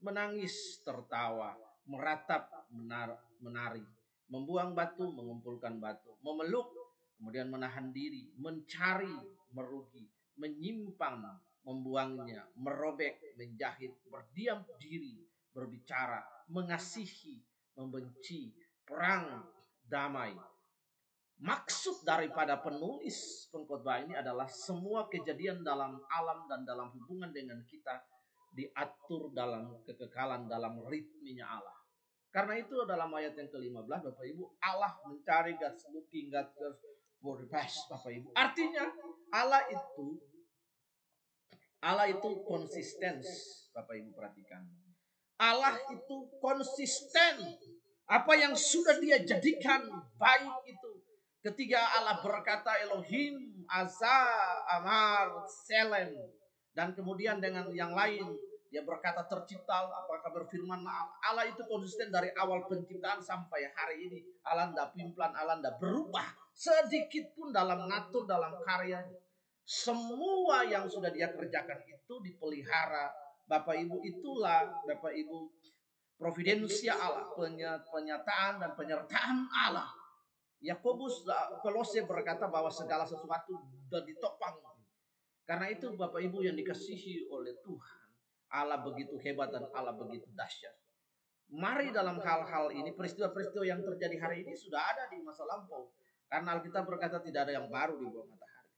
menangis, 0.03 0.83
tertawa, 0.83 1.55
meratap, 1.87 2.51
menar, 2.75 3.17
menari, 3.43 3.85
membuang 4.31 4.73
batu, 4.73 5.11
mengumpulkan 5.11 5.77
batu, 5.83 6.17
memeluk, 6.25 6.71
kemudian 7.19 7.51
menahan 7.53 7.93
diri, 7.93 8.33
mencari, 8.39 9.13
merugi, 9.53 10.09
menyimpang, 10.39 11.23
membuangnya, 11.63 12.49
merobek, 12.59 13.21
menjahit, 13.37 13.93
berdiam 14.09 14.65
diri, 14.81 15.23
berbicara, 15.53 16.23
mengasihi, 16.49 17.43
membenci, 17.77 18.51
perang, 18.83 19.45
damai. 19.87 20.35
Maksud 21.43 22.07
daripada 22.07 22.55
penulis 22.63 23.51
pengkhotbah 23.51 24.07
ini 24.07 24.15
adalah 24.15 24.47
semua 24.47 25.11
kejadian 25.11 25.67
dalam 25.67 25.99
alam 26.07 26.47
dan 26.47 26.63
dalam 26.63 26.95
hubungan 26.95 27.35
dengan 27.35 27.59
kita 27.67 27.99
diatur 28.55 29.35
dalam 29.35 29.83
kekekalan 29.83 30.47
dalam 30.47 30.79
ritmenya 30.87 31.49
Allah. 31.49 31.82
Karena 32.33 32.57
itu 32.57 32.73
dalam 32.89 33.13
ayat 33.13 33.37
yang 33.37 33.53
ke-15 33.53 34.09
Bapak 34.09 34.25
Ibu 34.25 34.57
Allah 34.65 34.97
mencari 35.05 35.53
God's 35.61 35.85
looking 35.93 36.33
God 36.33 36.49
for 37.21 37.37
the 37.37 37.45
best 37.53 37.85
Bapak 37.93 38.09
Ibu. 38.09 38.33
Artinya 38.33 38.89
Allah 39.37 39.61
itu 39.69 40.17
Allah 41.85 42.09
itu 42.09 42.31
konsisten 42.49 43.21
Bapak 43.77 43.95
Ibu 44.01 44.17
perhatikan. 44.17 44.65
Allah 45.37 45.77
itu 45.93 46.17
konsisten. 46.41 47.37
Apa 48.07 48.33
yang 48.39 48.57
sudah 48.57 48.97
dia 48.97 49.21
jadikan 49.21 49.85
baik 50.17 50.55
itu. 50.69 50.91
Ketika 51.43 51.81
Allah 51.99 52.23
berkata 52.23 52.71
Elohim, 52.87 53.67
Asa, 53.67 54.31
Amar, 54.79 55.43
Selem. 55.67 56.15
Dan 56.73 56.95
kemudian 56.95 57.43
dengan 57.43 57.69
yang 57.75 57.93
lain 57.93 58.25
dia 58.73 58.81
berkata 58.81 59.29
tercipta, 59.29 59.85
apakah 59.85 60.33
berfirman 60.33 60.81
Allah 61.21 61.45
itu 61.45 61.61
konsisten 61.69 62.09
dari 62.09 62.33
awal 62.41 62.65
penciptaan 62.65 63.21
sampai 63.21 63.69
hari 63.69 64.09
ini. 64.09 64.25
Allah 64.49 64.73
tidak 64.73 64.97
pimplan, 64.97 65.29
Allah 65.37 65.61
tidak 65.61 65.77
berubah. 65.77 66.25
Sedikit 66.57 67.37
pun 67.37 67.53
dalam 67.53 67.85
natur, 67.85 68.25
dalam 68.25 68.57
karyanya. 68.65 69.21
Semua 69.61 70.65
yang 70.65 70.89
sudah 70.89 71.13
dia 71.13 71.29
kerjakan 71.29 71.85
itu 71.85 72.15
dipelihara. 72.25 73.13
Bapak 73.45 73.77
Ibu 73.77 74.01
itulah 74.09 74.81
Bapak 74.89 75.13
Ibu 75.21 75.53
providensia 76.17 76.97
Allah, 76.97 77.29
penyataan 77.93 78.57
dan 78.57 78.73
penyertaan 78.73 79.53
Allah. 79.53 79.93
Yakobus 80.65 81.29
Kolose 81.61 82.09
berkata 82.09 82.49
bahwa 82.49 82.73
segala 82.73 83.05
sesuatu 83.05 83.53
sudah 83.85 84.01
ditopang. 84.01 84.57
Karena 85.45 85.69
itu 85.69 85.93
Bapak 85.93 86.25
Ibu 86.25 86.41
yang 86.41 86.57
dikasihi 86.57 87.29
oleh 87.29 87.53
Tuhan. 87.61 88.02
Allah 88.53 88.85
begitu 88.85 89.17
hebat 89.17 89.49
dan 89.49 89.65
Allah 89.73 89.97
begitu 89.97 90.29
dahsyat. 90.37 90.77
Mari 91.53 91.89
dalam 91.93 92.21
hal-hal 92.21 92.73
ini 92.73 92.93
peristiwa-peristiwa 92.93 93.65
yang 93.65 93.81
terjadi 93.81 94.17
hari 94.21 94.45
ini 94.45 94.53
sudah 94.57 94.81
ada 94.93 95.09
di 95.09 95.21
masa 95.25 95.45
lampau. 95.49 95.89
Karena 96.29 96.57
Alkitab 96.57 96.85
berkata 96.89 97.21
tidak 97.21 97.49
ada 97.49 97.61
yang 97.61 97.69
baru 97.69 97.97
di 98.01 98.09
bawah 98.09 98.25
matahari. 98.25 98.73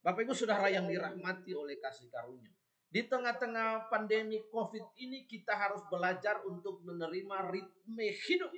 Bapak 0.00 0.20
Ibu 0.24 0.32
saudara 0.32 0.72
yang 0.72 0.88
dirahmati 0.88 1.52
oleh 1.52 1.76
kasih 1.80 2.08
karunia. 2.08 2.52
Di 2.88 3.04
tengah-tengah 3.04 3.92
pandemi 3.92 4.40
COVID 4.48 4.96
ini 4.96 5.28
kita 5.28 5.52
harus 5.52 5.84
belajar 5.92 6.40
untuk 6.48 6.80
menerima 6.80 7.52
ritme 7.52 8.08
hidup. 8.24 8.52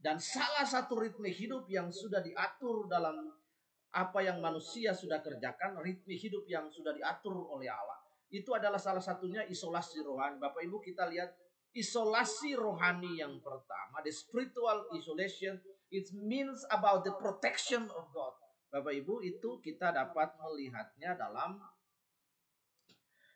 Dan 0.00 0.16
salah 0.16 0.64
satu 0.64 0.96
ritme 0.96 1.28
hidup 1.28 1.68
yang 1.68 1.92
sudah 1.92 2.24
diatur 2.24 2.88
dalam 2.88 3.28
apa 3.92 4.24
yang 4.24 4.40
manusia 4.40 4.96
sudah 4.96 5.20
kerjakan, 5.20 5.76
ritme 5.84 6.16
hidup 6.16 6.48
yang 6.48 6.72
sudah 6.72 6.96
diatur 6.96 7.36
oleh 7.36 7.68
Allah 7.68 7.99
itu 8.30 8.54
adalah 8.54 8.78
salah 8.78 9.02
satunya 9.02 9.42
isolasi 9.50 10.06
rohani. 10.06 10.38
Bapak 10.38 10.62
Ibu 10.62 10.78
kita 10.78 11.10
lihat 11.10 11.34
isolasi 11.74 12.54
rohani 12.54 13.18
yang 13.18 13.42
pertama, 13.42 14.02
the 14.06 14.14
spiritual 14.14 14.86
isolation, 14.94 15.58
it 15.90 16.06
means 16.14 16.62
about 16.70 17.02
the 17.02 17.14
protection 17.18 17.90
of 17.90 18.06
God. 18.14 18.34
Bapak 18.70 18.94
Ibu 18.94 19.26
itu 19.26 19.58
kita 19.58 19.90
dapat 19.90 20.30
melihatnya 20.38 21.18
dalam 21.18 21.58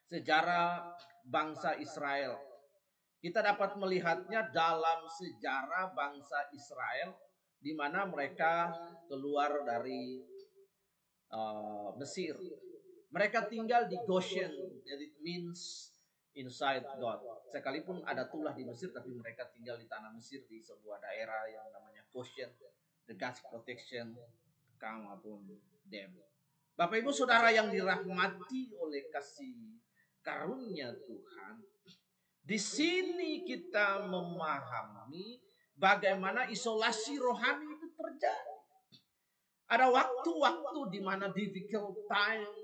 sejarah 0.06 0.94
bangsa 1.26 1.74
Israel. 1.82 2.38
Kita 3.18 3.42
dapat 3.42 3.74
melihatnya 3.74 4.46
dalam 4.54 5.10
sejarah 5.10 5.90
bangsa 5.90 6.54
Israel 6.54 7.18
di 7.58 7.72
mana 7.72 8.04
mereka 8.04 8.70
keluar 9.08 9.64
dari 9.64 10.20
uh, 11.32 11.96
Mesir. 11.96 12.36
Mereka 13.14 13.46
tinggal 13.46 13.86
di 13.86 13.94
Goshen, 14.02 14.50
that 14.82 14.98
it 14.98 15.14
means 15.22 15.94
inside 16.34 16.82
God. 16.98 17.22
Sekalipun 17.54 18.02
ada 18.02 18.26
tulah 18.26 18.50
di 18.50 18.66
Mesir, 18.66 18.90
tapi 18.90 19.14
mereka 19.14 19.46
tinggal 19.54 19.78
di 19.78 19.86
tanah 19.86 20.10
Mesir 20.10 20.42
di 20.50 20.58
sebuah 20.58 20.98
daerah 20.98 21.46
yang 21.46 21.70
namanya 21.70 22.02
Goshen. 22.10 22.50
The 23.06 23.14
God's 23.14 23.38
protection 23.46 24.18
come 24.82 25.06
upon 25.14 25.46
them. 25.86 26.10
Bapak 26.74 27.06
Ibu 27.06 27.14
Saudara 27.14 27.54
yang 27.54 27.70
dirahmati 27.70 28.74
oleh 28.82 29.06
kasih 29.14 29.78
karunia 30.26 30.90
Tuhan, 31.06 31.62
di 32.42 32.58
sini 32.58 33.46
kita 33.46 34.10
memahami 34.10 35.38
bagaimana 35.78 36.50
isolasi 36.50 37.14
rohani 37.22 37.78
itu 37.78 37.86
terjadi. 37.94 38.58
Ada 39.70 39.86
waktu-waktu 39.86 40.80
di 40.92 41.00
mana 41.00 41.30
difficult 41.30 42.04
time, 42.10 42.63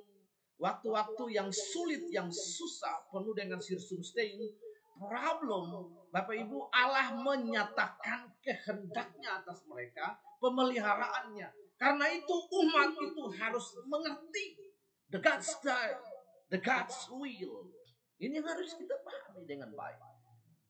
waktu-waktu 0.60 1.24
yang 1.32 1.48
sulit, 1.48 2.04
yang 2.12 2.28
susah, 2.28 3.08
penuh 3.08 3.32
dengan 3.32 3.58
circumstance, 3.58 4.60
problem. 5.00 5.88
Bapak 6.12 6.36
Ibu, 6.36 6.68
Allah 6.68 7.16
menyatakan 7.16 8.28
kehendaknya 8.44 9.40
atas 9.40 9.64
mereka, 9.64 10.20
pemeliharaannya. 10.38 11.48
Karena 11.80 12.06
itu 12.12 12.34
umat 12.60 12.92
itu 12.92 13.24
harus 13.40 13.72
mengerti 13.88 14.60
the 15.08 15.16
God's 15.16 15.48
style, 15.48 16.04
the 16.52 16.60
God's 16.60 17.08
will. 17.08 17.72
Ini 18.20 18.36
harus 18.44 18.76
kita 18.76 19.00
pahami 19.00 19.48
dengan 19.48 19.72
baik. 19.72 20.00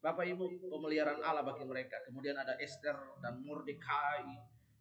Bapak 0.00 0.22
Ibu, 0.22 0.70
pemeliharaan 0.70 1.18
Allah 1.18 1.42
bagi 1.42 1.66
mereka. 1.66 1.98
Kemudian 2.06 2.38
ada 2.38 2.54
Esther 2.62 2.94
dan 3.18 3.42
Mordekai. 3.42 4.22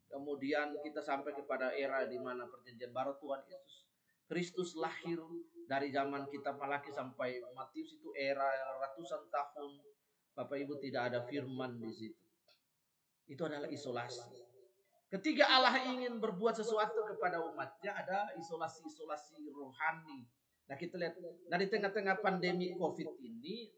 Kemudian 0.06 0.78
kita 0.86 1.02
sampai 1.02 1.34
kepada 1.34 1.74
era 1.74 2.06
di 2.06 2.22
mana 2.22 2.46
perjanjian 2.46 2.94
baru 2.94 3.18
Tuhan 3.18 3.42
Yesus 3.46 3.89
Kristus 4.30 4.78
lahir 4.78 5.18
dari 5.66 5.90
zaman 5.90 6.30
kita 6.30 6.54
Malaki 6.54 6.94
sampai 6.94 7.42
Matius 7.58 7.98
itu 7.98 8.14
era 8.14 8.46
ratusan 8.78 9.26
tahun. 9.34 9.82
Bapak 10.38 10.56
Ibu 10.56 10.78
tidak 10.78 11.10
ada 11.10 11.20
firman 11.26 11.82
di 11.82 11.90
situ. 11.90 12.26
Itu 13.26 13.50
adalah 13.50 13.66
isolasi. 13.68 14.50
Ketika 15.10 15.50
Allah 15.50 15.82
ingin 15.90 16.22
berbuat 16.22 16.62
sesuatu 16.62 17.02
kepada 17.10 17.42
umatnya 17.42 17.98
ada 17.98 18.30
isolasi-isolasi 18.38 19.50
rohani. 19.50 20.30
Nah 20.70 20.78
kita 20.78 21.02
lihat 21.02 21.18
dari 21.50 21.66
tengah-tengah 21.66 22.22
pandemi 22.22 22.78
COVID 22.78 23.18
ini 23.18 23.74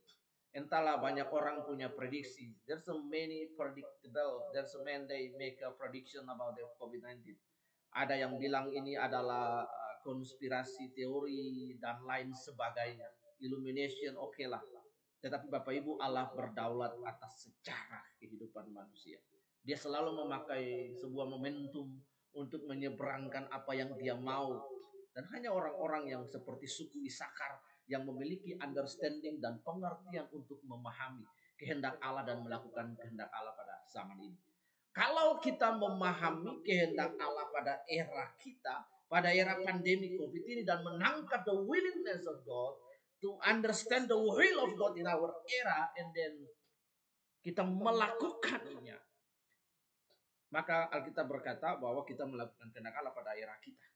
entahlah 0.52 1.00
banyak 1.00 1.32
orang 1.32 1.64
punya 1.64 1.88
prediksi. 1.88 2.52
There's 2.68 2.84
so 2.84 3.00
many 3.00 3.56
predictable. 3.56 4.52
There's 4.52 4.76
so 4.76 4.84
many 4.84 5.08
they 5.08 5.24
make 5.40 5.64
a 5.64 5.72
prediction 5.72 6.28
about 6.28 6.60
the 6.60 6.68
COVID-19. 6.76 7.40
Ada 7.96 8.28
yang 8.28 8.36
bilang 8.36 8.68
ini 8.68 9.00
adalah 9.00 9.64
konspirasi 10.02 10.94
teori 10.94 11.78
dan 11.78 12.02
lain 12.06 12.34
sebagainya. 12.34 13.08
Illumination 13.42 14.18
oke 14.18 14.38
okay 14.38 14.48
lah. 14.50 14.62
Tetapi 15.22 15.50
Bapak 15.54 15.74
Ibu 15.74 16.02
Allah 16.02 16.30
berdaulat 16.34 16.98
atas 17.06 17.46
sejarah 17.46 18.02
kehidupan 18.18 18.74
manusia. 18.74 19.22
Dia 19.62 19.78
selalu 19.78 20.26
memakai 20.26 20.98
sebuah 20.98 21.30
momentum 21.30 21.94
untuk 22.34 22.66
menyeberangkan 22.66 23.46
apa 23.54 23.72
yang 23.78 23.94
dia 24.02 24.18
mau. 24.18 24.66
Dan 25.12 25.28
hanya 25.36 25.52
orang-orang 25.52 26.10
yang 26.10 26.24
seperti 26.26 26.66
suku 26.66 27.04
Isakar 27.06 27.60
yang 27.92 28.08
memiliki 28.08 28.56
understanding 28.58 29.44
dan 29.44 29.60
pengertian 29.62 30.26
untuk 30.32 30.64
memahami 30.64 31.28
kehendak 31.60 32.00
Allah 32.00 32.24
dan 32.24 32.40
melakukan 32.42 32.96
kehendak 32.96 33.28
Allah 33.36 33.54
pada 33.54 33.76
zaman 33.92 34.18
ini. 34.24 34.40
Kalau 34.92 35.40
kita 35.44 35.76
memahami 35.76 36.64
kehendak 36.64 37.16
Allah 37.20 37.48
pada 37.52 37.84
era 37.88 38.32
kita, 38.40 38.88
pada 39.12 39.36
era 39.36 39.60
pandemi 39.60 40.16
COVID 40.16 40.44
ini 40.48 40.64
dan 40.64 40.80
menangkap 40.88 41.44
the 41.44 41.52
willingness 41.52 42.24
of 42.24 42.40
God 42.48 42.80
to 43.20 43.36
understand 43.44 44.08
the 44.08 44.16
will 44.16 44.58
of 44.64 44.72
God 44.80 44.96
in 44.96 45.04
our 45.04 45.36
era 45.52 45.92
and 46.00 46.16
then 46.16 46.48
kita 47.44 47.60
melakukannya. 47.68 48.96
Maka 50.52 50.88
Alkitab 50.96 51.28
berkata 51.28 51.76
bahwa 51.76 52.08
kita 52.08 52.24
melakukan 52.24 52.72
kehendak 52.72 52.96
Allah 52.96 53.12
pada 53.12 53.36
era 53.36 53.56
kita. 53.60 53.88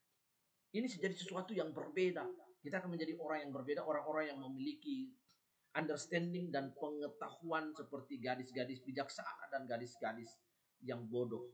Ini 0.76 0.84
menjadi 0.84 1.16
sesuatu 1.16 1.56
yang 1.56 1.72
berbeda. 1.72 2.28
Kita 2.60 2.84
akan 2.84 2.92
menjadi 2.92 3.16
orang 3.16 3.48
yang 3.48 3.52
berbeda, 3.56 3.80
orang-orang 3.88 4.36
yang 4.36 4.40
memiliki 4.40 5.08
understanding 5.76 6.48
dan 6.52 6.72
pengetahuan 6.76 7.72
seperti 7.72 8.20
gadis-gadis 8.20 8.80
bijaksana 8.84 9.48
dan 9.52 9.68
gadis-gadis 9.68 10.32
yang 10.84 11.04
bodoh. 11.08 11.48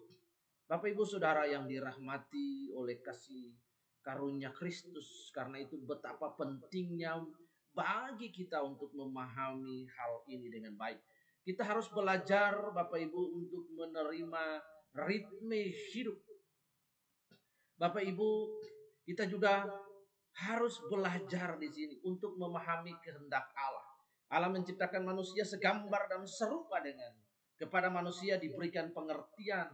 Bapak 0.73 0.89
Ibu 0.89 1.05
Saudara 1.05 1.45
yang 1.45 1.69
dirahmati 1.69 2.73
oleh 2.73 2.97
kasih 3.05 3.53
karunia 4.01 4.57
Kristus, 4.57 5.29
karena 5.37 5.61
itu 5.61 5.77
betapa 5.85 6.33
pentingnya 6.33 7.21
bagi 7.77 8.33
kita 8.33 8.65
untuk 8.65 8.89
memahami 8.97 9.85
hal 9.85 10.25
ini 10.33 10.49
dengan 10.49 10.73
baik. 10.81 10.97
Kita 11.45 11.61
harus 11.69 11.93
belajar 11.93 12.73
Bapak 12.73 13.05
Ibu 13.05 13.21
untuk 13.37 13.69
menerima 13.69 14.45
ritme 14.97 15.77
hidup. 15.93 16.17
Bapak 17.77 18.09
Ibu, 18.09 18.57
kita 19.05 19.29
juga 19.29 19.69
harus 20.41 20.81
belajar 20.89 21.61
di 21.61 21.69
sini 21.69 22.01
untuk 22.01 22.41
memahami 22.41 22.97
kehendak 23.05 23.45
Allah. 23.61 23.89
Allah 24.33 24.49
menciptakan 24.49 25.05
manusia 25.05 25.45
segambar 25.45 26.09
dan 26.09 26.25
serupa 26.25 26.81
dengan 26.81 27.13
kepada 27.61 27.93
manusia 27.93 28.41
diberikan 28.41 28.89
pengertian 28.97 29.69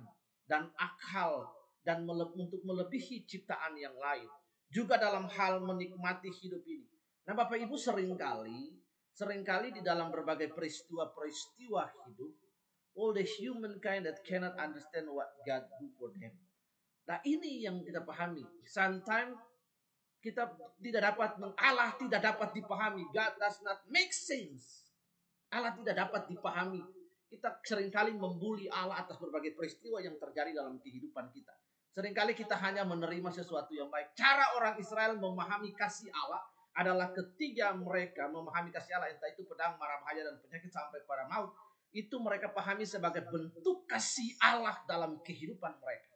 dan 0.49 0.73
akal 0.81 1.47
dan 1.85 2.03
mele 2.09 2.33
untuk 2.35 2.65
melebihi 2.65 3.29
ciptaan 3.29 3.77
yang 3.77 3.95
lain. 3.95 4.27
Juga 4.69 5.01
dalam 5.01 5.29
hal 5.29 5.61
menikmati 5.65 6.29
hidup 6.29 6.61
ini. 6.69 6.89
Nah 7.29 7.37
Bapak 7.37 7.61
Ibu 7.61 7.77
sering 7.77 8.17
kali, 8.17 8.73
sering 9.13 9.45
kali 9.45 9.73
di 9.73 9.81
dalam 9.85 10.09
berbagai 10.13 10.53
peristiwa-peristiwa 10.53 11.83
hidup, 12.09 12.33
all 12.97 13.13
the 13.17 13.25
humankind 13.25 14.05
that 14.05 14.21
cannot 14.25 14.57
understand 14.61 15.09
what 15.09 15.33
God 15.45 15.65
do 15.81 15.89
for 15.97 16.13
them. 16.17 16.33
Nah 17.09 17.21
ini 17.25 17.65
yang 17.65 17.81
kita 17.81 18.05
pahami. 18.05 18.45
Sometimes 18.69 19.41
kita 20.21 20.51
tidak 20.83 21.15
dapat 21.15 21.41
Allah 21.57 21.95
tidak 21.97 22.21
dapat 22.21 22.49
dipahami. 22.53 23.07
God 23.15 23.33
does 23.41 23.63
not 23.65 23.81
make 23.89 24.13
sense. 24.13 24.93
Allah 25.49 25.73
tidak 25.73 25.97
dapat 25.97 26.29
dipahami. 26.29 26.85
Kita 27.29 27.61
sering 27.61 27.93
kali 27.93 28.17
membuli 28.17 28.73
Allah 28.73 29.05
atas 29.05 29.21
berbagai 29.21 29.53
peristiwa 29.53 30.01
yang 30.01 30.17
terjadi 30.17 30.57
dalam 30.57 30.81
kehidupan 30.81 31.29
kita. 31.29 31.53
Seringkali 31.93 32.33
kita 32.33 32.57
hanya 32.57 32.89
menerima 32.89 33.29
sesuatu 33.29 33.77
yang 33.77 33.93
baik. 33.93 34.17
Cara 34.17 34.57
orang 34.57 34.81
Israel 34.81 35.21
memahami 35.21 35.77
kasih 35.77 36.09
Allah 36.15 36.41
adalah 36.79 37.11
ketiga 37.11 37.75
mereka 37.75 38.31
memahami 38.31 38.71
kasih 38.71 38.97
Allah 38.97 39.13
entah 39.13 39.29
itu 39.29 39.43
pedang, 39.45 39.77
marah 39.77 39.99
bahaya 40.01 40.25
dan 40.25 40.41
penyakit 40.41 40.73
sampai 40.73 41.05
pada 41.05 41.29
maut. 41.29 41.53
Itu 41.93 42.17
mereka 42.23 42.49
pahami 42.55 42.87
sebagai 42.89 43.27
bentuk 43.29 43.85
kasih 43.85 44.37
Allah 44.41 44.79
dalam 44.87 45.21
kehidupan 45.21 45.75
mereka. 45.83 46.15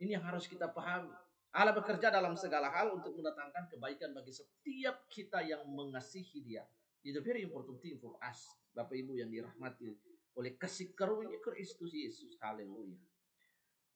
Ini 0.00 0.18
yang 0.18 0.24
harus 0.26 0.48
kita 0.50 0.70
pahami. 0.70 1.10
Allah 1.54 1.74
bekerja 1.74 2.10
dalam 2.10 2.38
segala 2.38 2.70
hal 2.70 2.94
untuk 2.94 3.14
mendatangkan 3.14 3.68
kebaikan 3.68 4.14
bagi 4.16 4.32
setiap 4.32 5.06
kita 5.10 5.42
yang 5.42 5.66
mengasihi 5.70 6.40
dia. 6.40 6.64
Itu 7.02 7.20
very 7.20 7.44
important 7.44 7.78
thing 7.84 8.00
for 8.00 8.16
us. 8.24 8.48
Bapak 8.72 8.94
Ibu 8.94 9.18
yang 9.18 9.28
dirahmati 9.28 9.90
oleh 10.38 10.54
kasih 10.54 10.94
karunia 10.94 11.42
Kristus 11.42 11.90
Yesus. 11.90 12.38
Haleluya. 12.38 12.94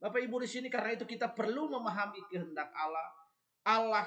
Bapak 0.03 0.19
Ibu 0.19 0.43
di 0.43 0.51
sini 0.51 0.67
karena 0.67 0.99
itu 0.99 1.07
kita 1.07 1.31
perlu 1.31 1.71
memahami 1.71 2.19
kehendak 2.27 2.75
Allah. 2.75 3.09
Allah 3.63 4.07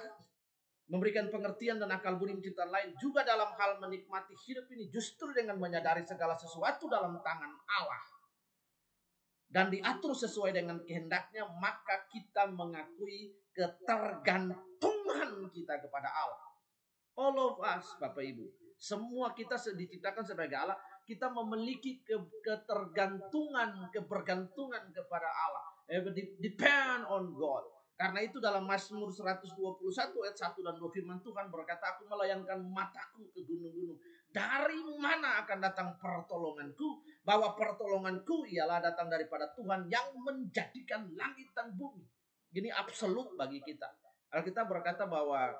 memberikan 0.92 1.32
pengertian 1.32 1.80
dan 1.80 1.96
akal 1.96 2.20
budi 2.20 2.36
menciptakan 2.36 2.70
lain 2.70 2.90
juga 3.00 3.24
dalam 3.24 3.48
hal 3.56 3.80
menikmati 3.80 4.36
hidup 4.46 4.68
ini 4.76 4.92
justru 4.92 5.32
dengan 5.32 5.56
menyadari 5.56 6.04
segala 6.04 6.36
sesuatu 6.36 6.92
dalam 6.92 7.18
tangan 7.24 7.56
Allah 7.80 8.04
dan 9.56 9.72
diatur 9.72 10.12
sesuai 10.12 10.52
dengan 10.52 10.84
kehendaknya, 10.84 11.48
maka 11.64 12.04
kita 12.12 12.52
mengakui 12.52 13.32
ketergantungan 13.56 15.48
kita 15.56 15.80
kepada 15.80 16.12
Allah. 16.12 16.52
All 17.16 17.36
of 17.40 17.64
us, 17.64 17.96
Bapak 17.96 18.20
Ibu, 18.20 18.52
semua 18.76 19.32
kita 19.32 19.56
diciptakan 19.56 20.28
sebagai 20.28 20.60
Allah, 20.60 20.76
kita 21.06 21.30
memiliki 21.30 22.02
ke 22.02 22.18
ketergantungan, 22.42 23.94
kebergantungan 23.94 24.90
kepada 24.90 25.30
Allah. 25.30 25.68
Depend 26.42 27.06
on 27.08 27.32
God. 27.38 27.66
Karena 27.96 28.20
itu 28.20 28.44
dalam 28.44 28.68
Mazmur 28.68 29.08
121 29.08 29.56
ayat 30.28 30.36
1 30.36 30.68
dan 30.68 30.76
2 30.76 30.84
firman 30.92 31.24
Tuhan 31.24 31.48
berkata, 31.48 31.96
Aku 31.96 32.04
melayangkan 32.12 32.60
mataku 32.68 33.32
ke 33.32 33.40
gunung-gunung. 33.48 33.96
Dari 34.28 34.84
mana 35.00 35.40
akan 35.48 35.64
datang 35.64 35.96
pertolonganku? 35.96 37.00
Bahwa 37.24 37.56
pertolonganku 37.56 38.44
ialah 38.52 38.84
datang 38.84 39.08
daripada 39.08 39.48
Tuhan 39.56 39.88
yang 39.88 40.12
menjadikan 40.20 41.08
langit 41.16 41.56
dan 41.56 41.72
bumi. 41.72 42.04
Ini 42.52 42.68
absolut 42.76 43.32
bagi 43.40 43.64
kita. 43.64 43.88
Alkitab 44.36 44.68
berkata 44.68 45.08
bahwa 45.08 45.56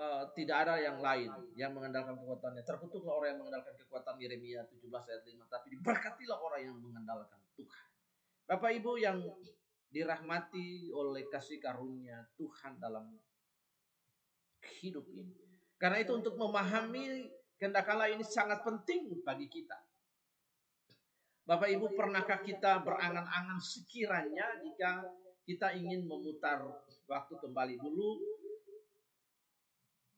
uh, 0.00 0.24
tidak 0.32 0.66
ada 0.66 0.80
yang 0.80 0.98
lain 0.98 1.30
yang 1.52 1.76
mengandalkan 1.76 2.16
kekuatannya. 2.16 2.64
Terkutuklah 2.64 3.20
orang 3.20 3.36
yang 3.36 3.40
mengandalkan 3.44 3.74
kekuatan 3.76 4.16
Yeremia 4.16 4.64
17 4.64 4.88
ayat 4.88 5.22
5. 5.28 5.44
Tapi 5.52 5.66
diberkatilah 5.76 6.38
orang 6.40 6.60
yang 6.64 6.76
mengandalkan 6.80 7.40
Tuhan. 7.54 7.86
Bapak 8.48 8.70
Ibu 8.80 8.92
yang 8.98 9.18
dirahmati 9.90 10.90
oleh 10.90 11.28
kasih 11.28 11.60
karunia 11.60 12.24
Tuhan 12.40 12.80
dalam 12.80 13.12
hidup 14.80 15.06
ini. 15.12 15.36
Karena 15.76 16.00
itu 16.00 16.12
untuk 16.16 16.34
memahami 16.36 17.28
kendakala 17.60 18.08
ini 18.08 18.24
sangat 18.24 18.64
penting 18.64 19.20
bagi 19.22 19.46
kita. 19.46 19.76
Bapak 21.44 21.66
Ibu, 21.66 21.98
pernahkah 21.98 22.40
kita 22.46 22.84
berangan-angan 22.84 23.58
sekiranya 23.58 24.60
jika 24.62 25.02
kita 25.42 25.74
ingin 25.74 26.06
memutar 26.06 26.62
waktu 27.10 27.34
kembali 27.42 27.74
dulu 27.80 28.22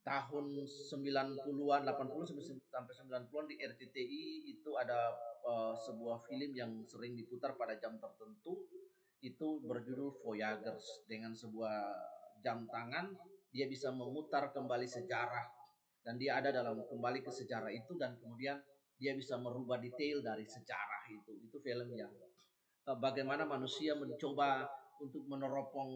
tahun 0.02 0.66
90-an, 0.66 1.80
80 1.86 2.66
sampai 2.66 2.94
90-an 3.06 3.44
di 3.46 3.56
RCTI 3.62 4.24
itu 4.50 4.70
ada 4.74 5.14
uh, 5.46 5.74
sebuah 5.78 6.26
film 6.26 6.50
yang 6.58 6.82
sering 6.90 7.14
diputar 7.14 7.54
pada 7.54 7.78
jam 7.78 7.94
tertentu. 8.02 8.66
Itu 9.22 9.62
berjudul 9.62 10.26
Voyagers. 10.26 11.06
Dengan 11.06 11.30
sebuah 11.38 11.94
jam 12.42 12.66
tangan 12.66 13.14
dia 13.54 13.70
bisa 13.70 13.94
memutar 13.94 14.50
kembali 14.50 14.90
sejarah. 14.90 15.46
Dan 16.02 16.18
dia 16.18 16.42
ada 16.42 16.50
dalam 16.50 16.82
kembali 16.82 17.22
ke 17.22 17.30
sejarah 17.30 17.70
itu 17.70 17.94
dan 17.94 18.18
kemudian 18.18 18.58
dia 18.98 19.14
bisa 19.14 19.38
merubah 19.38 19.78
detail 19.78 20.18
dari 20.18 20.42
sejarah 20.42 21.06
itu. 21.14 21.38
Itu 21.46 21.62
film 21.62 21.94
yang 21.94 22.10
uh, 22.90 22.98
bagaimana 22.98 23.46
manusia 23.46 23.94
mencoba 23.94 24.66
untuk 25.02 25.26
meneropong 25.26 25.90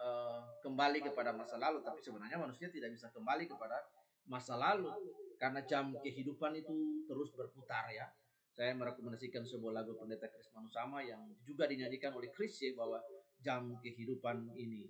uh, 0.00 0.42
kembali 0.64 1.04
kepada 1.04 1.36
masa 1.36 1.60
lalu. 1.60 1.84
Tapi 1.84 2.00
sebenarnya 2.00 2.40
manusia 2.40 2.72
tidak 2.72 2.96
bisa 2.96 3.12
kembali 3.12 3.44
kepada 3.44 3.76
masa 4.24 4.56
lalu. 4.56 4.88
Karena 5.36 5.60
jam 5.68 5.92
kehidupan 6.00 6.56
itu 6.56 7.04
terus 7.04 7.28
berputar 7.36 7.92
ya. 7.92 8.08
Saya 8.50 8.74
merekomendasikan 8.74 9.46
sebuah 9.46 9.84
lagu 9.84 9.94
pendeta 9.94 10.26
Chris 10.26 10.50
Manusama 10.52 11.04
yang 11.04 11.22
juga 11.46 11.70
dinyanyikan 11.70 12.12
oleh 12.16 12.32
Chris 12.34 12.58
ya 12.60 12.74
bahwa 12.74 12.98
jam 13.40 13.76
kehidupan 13.78 14.56
ini. 14.56 14.88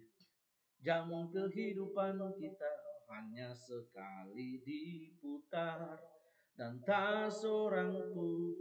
Jam 0.80 1.12
kehidupan 1.12 2.18
kita 2.40 2.72
hanya 3.10 3.52
sekali 3.52 4.62
diputar 4.64 5.98
dan 6.56 6.80
tak 6.86 7.28
seorang 7.28 7.92
pun 8.14 8.54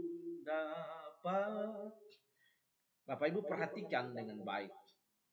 dapat 0.43 1.93
Bapak 3.09 3.25
Ibu 3.33 3.41
perhatikan 3.41 4.13
dengan 4.13 4.45
baik. 4.45 4.69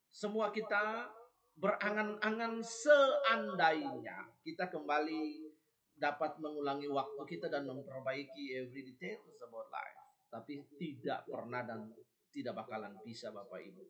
Semua 0.08 0.48
kita 0.48 1.12
berangan-angan 1.60 2.64
seandainya 2.64 4.32
kita 4.40 4.72
kembali 4.72 5.44
dapat 5.92 6.40
mengulangi 6.40 6.88
waktu 6.88 7.20
kita 7.28 7.52
dan 7.52 7.68
memperbaiki 7.68 8.56
every 8.56 8.80
detail 8.80 9.20
about 9.44 9.68
life. 9.68 10.00
Tapi 10.32 10.64
tidak 10.80 11.28
pernah 11.28 11.60
dan 11.68 11.92
tidak 12.32 12.64
bakalan 12.64 12.96
bisa 13.04 13.28
Bapak 13.28 13.60
Ibu. 13.60 13.84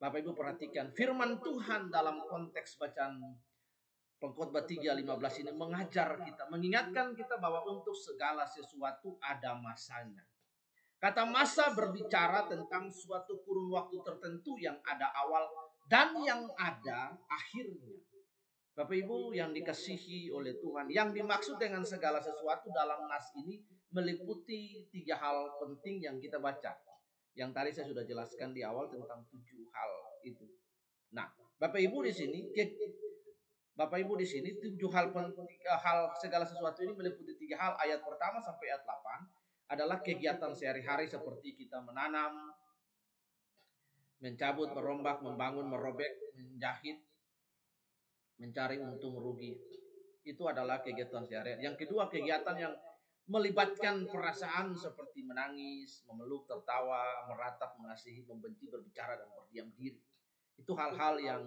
Bapak 0.00 0.24
Ibu 0.24 0.32
perhatikan 0.32 0.88
firman 0.96 1.36
Tuhan 1.44 1.92
dalam 1.92 2.24
konteks 2.32 2.80
bacaan 2.80 3.20
Pengkhotbah 4.20 4.68
3:15 4.68 5.40
ini 5.40 5.52
mengajar 5.52 6.20
kita, 6.20 6.48
mengingatkan 6.52 7.16
kita 7.16 7.40
bahwa 7.40 7.64
untuk 7.64 7.96
segala 7.96 8.44
sesuatu 8.44 9.16
ada 9.20 9.56
masanya. 9.56 10.20
Kata 11.00 11.24
masa 11.24 11.72
berbicara 11.72 12.44
tentang 12.44 12.92
suatu 12.92 13.40
kurun 13.40 13.72
waktu 13.72 13.96
tertentu 14.04 14.60
yang 14.60 14.76
ada 14.84 15.08
awal 15.16 15.48
dan 15.88 16.12
yang 16.20 16.44
ada 16.60 17.16
akhirnya. 17.24 17.96
Bapak 18.76 18.92
Ibu 18.92 19.32
yang 19.32 19.56
dikasihi 19.56 20.28
oleh 20.28 20.60
Tuhan, 20.60 20.92
yang 20.92 21.16
dimaksud 21.16 21.56
dengan 21.56 21.80
segala 21.88 22.20
sesuatu 22.20 22.68
dalam 22.68 23.08
nas 23.08 23.32
ini 23.40 23.64
meliputi 23.96 24.84
tiga 24.92 25.16
hal 25.16 25.56
penting 25.56 26.04
yang 26.04 26.20
kita 26.20 26.36
baca. 26.36 26.76
Yang 27.32 27.50
tadi 27.56 27.70
saya 27.72 27.86
sudah 27.88 28.04
jelaskan 28.04 28.52
di 28.52 28.60
awal 28.60 28.92
tentang 28.92 29.24
tujuh 29.32 29.72
hal 29.72 29.92
itu. 30.28 30.44
Nah, 31.16 31.32
Bapak 31.56 31.80
Ibu 31.80 32.04
di 32.04 32.12
sini, 32.12 32.44
Bapak 33.72 34.04
Ibu 34.04 34.20
di 34.20 34.28
sini 34.28 34.52
tujuh 34.60 34.92
hal 34.92 35.16
penting, 35.16 35.48
hal 35.64 36.12
segala 36.20 36.44
sesuatu 36.44 36.84
ini 36.84 36.92
meliputi 36.92 37.40
tiga 37.40 37.56
hal. 37.56 37.72
Ayat 37.80 38.04
pertama 38.04 38.36
sampai 38.36 38.68
ayat 38.68 38.84
8 38.84 39.39
adalah 39.70 40.02
kegiatan 40.02 40.50
sehari-hari 40.50 41.06
seperti 41.06 41.54
kita 41.54 41.78
menanam, 41.78 42.50
mencabut, 44.18 44.74
merombak, 44.74 45.22
membangun, 45.22 45.70
merobek, 45.70 46.34
menjahit, 46.34 46.98
mencari 48.42 48.82
untung 48.82 49.14
rugi. 49.14 49.54
Itu 50.26 50.50
adalah 50.50 50.82
kegiatan 50.82 51.22
sehari-hari. 51.22 51.62
Yang 51.62 51.86
kedua, 51.86 52.10
kegiatan 52.10 52.56
yang 52.58 52.74
melibatkan 53.30 54.10
perasaan 54.10 54.74
seperti 54.74 55.22
menangis, 55.22 56.02
memeluk, 56.10 56.50
tertawa, 56.50 57.30
meratap, 57.30 57.78
mengasihi, 57.78 58.26
membenci, 58.26 58.66
berbicara, 58.66 59.14
dan 59.22 59.30
berdiam 59.30 59.70
diri. 59.78 60.02
Itu 60.58 60.74
hal-hal 60.74 61.22
yang 61.22 61.46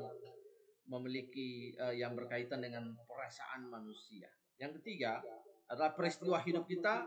memiliki 0.87 1.75
uh, 1.75 1.91
yang 1.91 2.15
berkaitan 2.15 2.63
dengan 2.63 2.95
perasaan 3.03 3.67
manusia. 3.67 4.31
Yang 4.55 4.79
ketiga 4.79 5.19
adalah 5.67 5.91
peristiwa 5.91 6.39
hidup 6.39 6.63
kita 6.67 7.03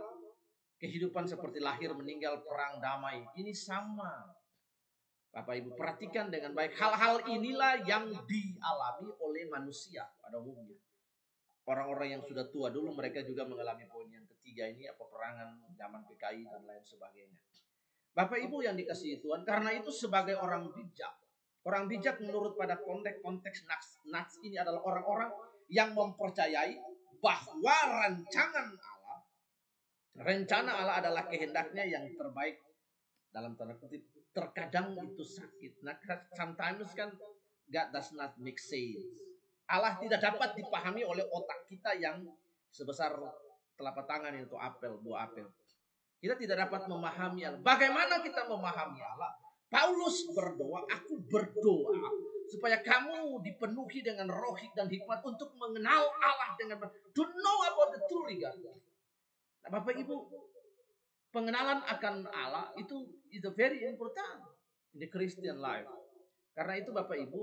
kehidupan 0.76 1.24
seperti 1.24 1.60
lahir, 1.60 1.92
meninggal, 1.96 2.44
perang, 2.44 2.80
damai. 2.80 3.24
Ini 3.36 3.52
sama. 3.56 4.32
Bapak 5.32 5.52
Ibu 5.60 5.76
perhatikan 5.76 6.32
dengan 6.32 6.56
baik. 6.56 6.76
Hal-hal 6.80 7.28
inilah 7.28 7.84
yang 7.84 8.08
dialami 8.24 9.08
oleh 9.20 9.44
manusia 9.52 10.08
pada 10.20 10.40
umumnya. 10.40 10.80
Orang-orang 11.66 12.16
yang 12.16 12.22
sudah 12.24 12.46
tua 12.48 12.70
dulu 12.70 12.94
mereka 12.94 13.20
juga 13.26 13.44
mengalami 13.44 13.84
poin 13.90 14.06
yang 14.08 14.24
ketiga 14.38 14.70
ini 14.70 14.86
apa 14.86 15.02
perangan 15.02 15.60
zaman 15.74 16.06
PKI 16.08 16.46
dan 16.46 16.62
lain 16.62 16.84
sebagainya. 16.86 17.40
Bapak 18.16 18.40
Ibu 18.40 18.64
yang 18.64 18.80
dikasih 18.80 19.20
Tuhan 19.20 19.44
karena 19.44 19.76
itu 19.76 19.92
sebagai 19.92 20.40
orang 20.40 20.72
bijak. 20.72 21.12
Orang 21.68 21.84
bijak 21.84 22.16
menurut 22.22 22.56
pada 22.56 22.80
konteks-konteks 22.80 23.68
nats 24.08 24.40
ini 24.40 24.56
adalah 24.56 24.80
orang-orang 24.80 25.28
yang 25.68 25.92
mempercayai 25.92 26.80
bahwa 27.20 27.76
rancangan 28.06 28.72
Rencana 30.16 30.80
Allah 30.80 30.96
adalah 31.04 31.24
kehendaknya 31.28 31.84
yang 31.84 32.08
terbaik 32.16 32.56
dalam 33.28 33.52
tanda 33.56 33.76
kutip. 33.76 34.00
Terkadang 34.32 34.96
itu 35.00 35.24
sakit. 35.24 35.80
Nah, 35.84 35.96
sometimes 36.36 36.92
kan 36.92 37.12
God 37.68 37.88
does 37.92 38.12
not 38.16 38.36
make 38.40 38.60
sense. 38.60 39.04
Allah 39.66 39.98
tidak 39.98 40.22
dapat 40.22 40.54
dipahami 40.54 41.02
oleh 41.02 41.26
otak 41.26 41.66
kita 41.66 41.98
yang 41.98 42.22
sebesar 42.70 43.12
telapak 43.74 44.06
tangan 44.06 44.32
itu 44.36 44.56
apel, 44.56 44.96
buah 45.02 45.26
apel. 45.26 45.48
Kita 46.16 46.38
tidak 46.38 46.68
dapat 46.68 46.88
memahami 46.88 47.44
Allah. 47.44 47.60
Bagaimana 47.60 48.24
kita 48.24 48.48
memahami 48.48 49.00
Allah? 49.02 49.36
Paulus 49.66 50.30
berdoa, 50.30 50.86
aku 50.86 51.18
berdoa 51.26 51.98
supaya 52.46 52.78
kamu 52.78 53.42
dipenuhi 53.42 54.00
dengan 54.00 54.30
roh 54.30 54.54
dan 54.78 54.86
hikmat 54.86 55.20
untuk 55.26 55.50
mengenal 55.58 56.06
Allah 56.22 56.54
dengan 56.54 56.86
to 57.10 57.22
know 57.26 57.58
about 57.66 57.90
the 57.90 58.00
true 58.06 58.30
God. 58.38 58.54
Bapak 59.66 59.98
Ibu, 59.98 60.16
pengenalan 61.34 61.82
akan 61.90 62.30
Allah 62.30 62.70
itu 62.78 63.02
is 63.34 63.42
a 63.42 63.52
very 63.52 63.82
important 63.82 64.46
in 64.94 65.02
the 65.02 65.10
Christian 65.10 65.58
life. 65.58 65.90
Karena 66.54 66.78
itu 66.80 66.94
Bapak 66.94 67.18
Ibu, 67.18 67.42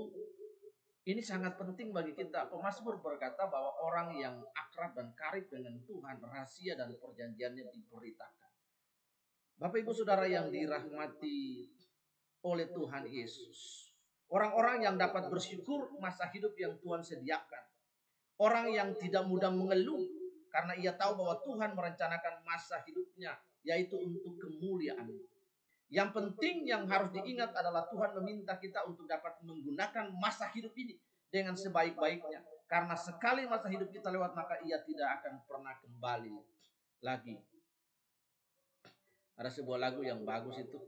ini 1.04 1.20
sangat 1.20 1.60
penting 1.60 1.92
bagi 1.92 2.16
kita. 2.16 2.48
Pemasmur 2.48 2.98
berkata 3.04 3.44
bahwa 3.44 3.76
orang 3.84 4.16
yang 4.16 4.36
akrab 4.56 4.96
dan 4.96 5.12
karib 5.12 5.46
dengan 5.52 5.76
Tuhan, 5.84 6.16
rahasia 6.24 6.74
dan 6.80 6.96
perjanjiannya 6.96 7.68
diberitakan. 7.68 8.50
Bapak 9.60 9.84
Ibu 9.84 9.92
Saudara 9.92 10.24
yang 10.26 10.48
dirahmati 10.48 11.68
oleh 12.42 12.66
Tuhan 12.72 13.04
Yesus. 13.06 13.84
Orang-orang 14.32 14.82
yang 14.82 14.96
dapat 14.96 15.28
bersyukur 15.28 15.92
masa 16.00 16.26
hidup 16.32 16.56
yang 16.56 16.74
Tuhan 16.80 17.04
sediakan. 17.04 17.64
Orang 18.40 18.72
yang 18.72 18.96
tidak 18.98 19.28
mudah 19.30 19.52
mengeluh 19.52 20.02
karena 20.54 20.78
ia 20.78 20.94
tahu 20.94 21.18
bahwa 21.18 21.42
Tuhan 21.42 21.74
merencanakan 21.74 22.46
masa 22.46 22.78
hidupnya 22.86 23.34
yaitu 23.66 23.98
untuk 23.98 24.38
kemuliaan. 24.38 25.10
Yang 25.90 26.10
penting 26.14 26.70
yang 26.70 26.86
harus 26.86 27.10
diingat 27.10 27.50
adalah 27.58 27.90
Tuhan 27.90 28.14
meminta 28.22 28.54
kita 28.62 28.86
untuk 28.86 29.10
dapat 29.10 29.34
menggunakan 29.42 30.14
masa 30.14 30.46
hidup 30.54 30.70
ini 30.78 30.94
dengan 31.26 31.58
sebaik-baiknya. 31.58 32.46
Karena 32.70 32.94
sekali 32.94 33.50
masa 33.50 33.66
hidup 33.66 33.90
kita 33.90 34.14
lewat 34.14 34.38
maka 34.38 34.62
ia 34.62 34.78
tidak 34.78 35.18
akan 35.18 35.42
pernah 35.42 35.74
kembali 35.82 36.38
lagi. 37.02 37.34
Ada 39.34 39.50
sebuah 39.50 39.78
lagu 39.82 40.06
yang 40.06 40.22
bagus 40.22 40.54
itu. 40.62 40.78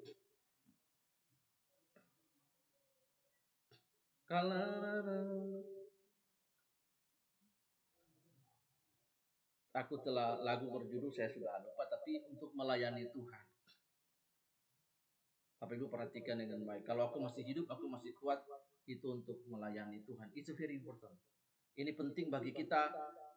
Kalau 4.31 5.67
Aku 9.77 10.01
telah 10.01 10.41
lagu 10.41 10.73
berjudul 10.73 11.13
saya 11.13 11.29
sudah 11.29 11.61
lupa 11.61 11.85
tapi 11.85 12.25
untuk 12.33 12.49
melayani 12.57 13.05
Tuhan. 13.13 13.45
Apa 15.61 15.73
Ibu 15.77 15.93
perhatikan 15.93 16.41
dengan 16.41 16.65
baik. 16.65 16.89
Kalau 16.89 17.13
aku 17.13 17.21
masih 17.21 17.45
hidup, 17.45 17.69
aku 17.69 17.85
masih 17.89 18.17
kuat 18.17 18.41
itu 18.89 19.05
untuk 19.13 19.41
melayani 19.49 20.01
Tuhan. 20.05 20.33
It's 20.33 20.49
very 20.57 20.81
important. 20.81 21.13
Ini 21.77 21.93
penting 21.93 22.33
bagi 22.33 22.57
kita 22.57 22.89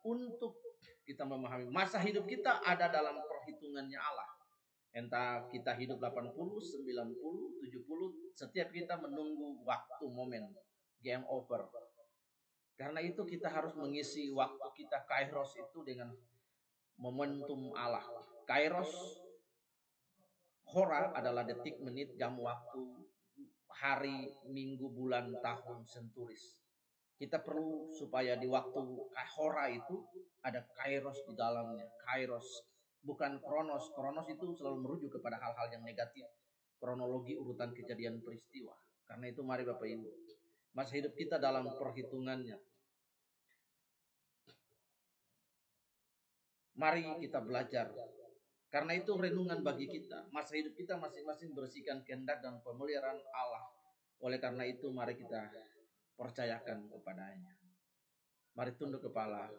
untuk 0.07 0.63
kita 1.03 1.27
memahami 1.27 1.67
masa 1.67 1.99
hidup 1.99 2.23
kita 2.23 2.63
ada 2.63 2.87
dalam 2.87 3.19
perhitungannya 3.19 3.99
Allah. 3.99 4.29
Entah 4.95 5.45
kita 5.51 5.75
hidup 5.75 5.99
80, 5.99 6.33
90, 6.33 6.87
70, 6.87 8.39
setiap 8.39 8.67
kita 8.71 8.95
menunggu 8.95 9.59
waktu 9.67 10.05
momen 10.07 10.55
game 11.03 11.25
over. 11.27 11.67
Karena 12.79 13.03
itu 13.03 13.27
kita 13.27 13.51
harus 13.51 13.75
mengisi 13.75 14.31
waktu 14.31 14.63
kita 14.71 15.03
kairos 15.03 15.51
itu 15.59 15.83
dengan 15.83 16.15
momentum 16.95 17.75
Allah. 17.75 18.07
Kairos 18.47 19.19
hora 20.71 21.11
adalah 21.11 21.43
detik, 21.43 21.83
menit, 21.83 22.15
jam, 22.15 22.39
waktu, 22.39 23.03
hari, 23.67 24.31
minggu, 24.47 24.87
bulan, 24.95 25.35
tahun, 25.43 25.83
senturis. 25.83 26.55
Kita 27.19 27.43
perlu 27.43 27.91
supaya 27.91 28.39
di 28.39 28.47
waktu 28.47 28.79
hora 29.35 29.67
itu 29.67 30.07
ada 30.39 30.63
kairos 30.79 31.19
di 31.27 31.35
dalamnya. 31.35 31.83
Kairos 32.07 32.63
bukan 33.03 33.43
kronos. 33.43 33.91
Kronos 33.91 34.23
itu 34.31 34.55
selalu 34.55 34.87
merujuk 34.87 35.19
kepada 35.19 35.35
hal-hal 35.35 35.67
yang 35.67 35.83
negatif. 35.83 36.23
Kronologi 36.79 37.35
urutan 37.35 37.75
kejadian 37.75 38.23
peristiwa. 38.23 38.71
Karena 39.03 39.27
itu 39.27 39.43
mari 39.43 39.67
Bapak 39.67 39.83
Ibu. 39.83 40.07
Masa 40.73 40.95
hidup 40.95 41.13
kita 41.17 41.41
dalam 41.41 41.65
perhitungannya. 41.75 42.57
Mari 46.79 47.19
kita 47.19 47.43
belajar. 47.43 47.91
Karena 48.69 48.93
itu 48.93 49.17
renungan 49.17 49.65
bagi 49.65 49.89
kita. 49.89 50.29
Masa 50.29 50.55
hidup 50.55 50.77
kita 50.77 50.95
masing-masing 50.95 51.51
bersihkan 51.57 52.05
kehendak 52.05 52.39
dan 52.39 52.61
pemeliharaan 52.61 53.17
Allah. 53.33 53.65
Oleh 54.21 54.37
karena 54.37 54.63
itu 54.63 54.87
mari 54.93 55.17
kita 55.17 55.49
percayakan 56.13 56.87
kepadanya. 56.87 57.55
Mari 58.53 58.71
tunduk 58.77 59.03
kepala 59.09 59.49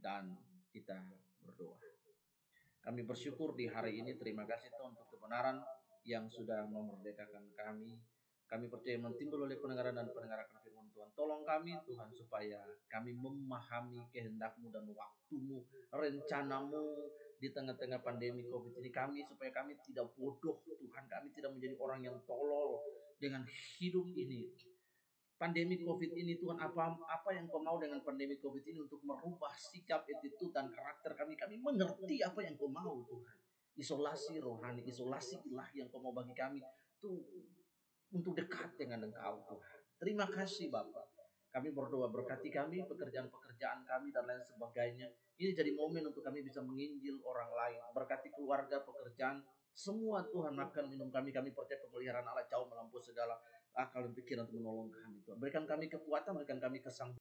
dan 0.00 0.34
kita 0.74 0.98
berdoa. 1.44 1.78
Kami 2.80 3.04
bersyukur 3.04 3.52
di 3.52 3.68
hari 3.68 4.00
ini. 4.00 4.16
Terima 4.16 4.48
kasih 4.48 4.72
Tuhan 4.72 4.96
untuk 4.96 5.08
kebenaran 5.12 5.60
yang 6.08 6.26
sudah 6.32 6.64
memerdekakan 6.64 7.52
kami. 7.52 8.00
Kami 8.50 8.66
percaya 8.66 8.98
mentimbul 8.98 9.46
oleh 9.46 9.54
pendengaran 9.62 9.94
dan 9.94 10.10
pendengaran 10.10 10.50
firman 10.58 10.90
Tuhan. 10.90 11.08
Tolong 11.14 11.46
kami 11.46 11.78
Tuhan 11.86 12.10
supaya 12.10 12.58
kami 12.90 13.14
memahami 13.14 14.10
kehendakmu 14.10 14.74
dan 14.74 14.90
waktumu, 14.90 15.62
rencanamu 15.94 16.82
di 17.38 17.48
tengah-tengah 17.54 18.02
pandemi 18.02 18.42
COVID 18.50 18.82
ini. 18.82 18.90
Kami 18.90 19.22
supaya 19.30 19.54
kami 19.54 19.78
tidak 19.86 20.10
bodoh 20.18 20.58
Tuhan. 20.66 21.06
Kami 21.06 21.30
tidak 21.30 21.54
menjadi 21.54 21.78
orang 21.78 22.02
yang 22.02 22.18
tolol 22.26 22.82
dengan 23.22 23.46
hidup 23.78 24.10
ini 24.18 24.50
pandemi 25.40 25.80
COVID 25.80 26.12
ini 26.20 26.36
Tuhan 26.36 26.60
apa 26.60 27.00
apa 27.08 27.32
yang 27.32 27.48
kau 27.48 27.64
mau 27.64 27.80
dengan 27.80 28.04
pandemi 28.04 28.36
COVID 28.36 28.60
ini 28.60 28.84
untuk 28.84 29.00
merubah 29.00 29.56
sikap 29.56 30.04
attitude 30.04 30.52
dan 30.52 30.68
karakter 30.68 31.16
kami 31.16 31.32
kami 31.32 31.56
mengerti 31.56 32.20
apa 32.20 32.44
yang 32.44 32.60
kau 32.60 32.68
mau 32.68 33.00
Tuhan 33.08 33.36
isolasi 33.80 34.36
rohani 34.36 34.84
isolasi 34.84 35.40
ilahi 35.48 35.80
yang 35.80 35.88
kau 35.88 36.04
mau 36.04 36.12
bagi 36.12 36.36
kami 36.36 36.60
tuh 37.00 37.24
untuk 38.10 38.34
dekat 38.34 38.74
dengan 38.74 39.06
Engkau 39.06 39.42
Tuhan. 39.46 39.78
Terima 40.00 40.26
kasih 40.26 40.70
Bapak. 40.70 41.10
Kami 41.50 41.74
berdoa 41.74 42.06
berkati 42.06 42.46
kami 42.46 42.86
pekerjaan-pekerjaan 42.86 43.82
kami 43.82 44.14
dan 44.14 44.22
lain 44.22 44.38
sebagainya. 44.46 45.10
Ini 45.34 45.50
jadi 45.50 45.74
momen 45.74 46.06
untuk 46.06 46.22
kami 46.22 46.46
bisa 46.46 46.62
menginjil 46.62 47.18
orang 47.26 47.50
lain. 47.50 47.80
Berkati 47.90 48.30
keluarga 48.30 48.78
pekerjaan 48.86 49.42
semua 49.74 50.22
Tuhan 50.30 50.54
makan 50.54 50.90
minum 50.90 51.10
kami 51.10 51.34
kami 51.34 51.50
percaya 51.50 51.82
pemeliharaan 51.82 52.26
Allah 52.26 52.46
jauh 52.46 52.70
melampaui 52.70 53.02
segala 53.02 53.34
akal 53.74 54.06
dan 54.06 54.14
pikiran 54.14 54.46
untuk 54.46 54.62
menolong 54.62 54.90
kami 54.94 55.18
Tuhan. 55.26 55.38
Berikan 55.42 55.64
kami 55.66 55.86
kekuatan, 55.90 56.38
berikan 56.38 56.58
kami 56.62 56.78
kesanggupan 56.78 57.18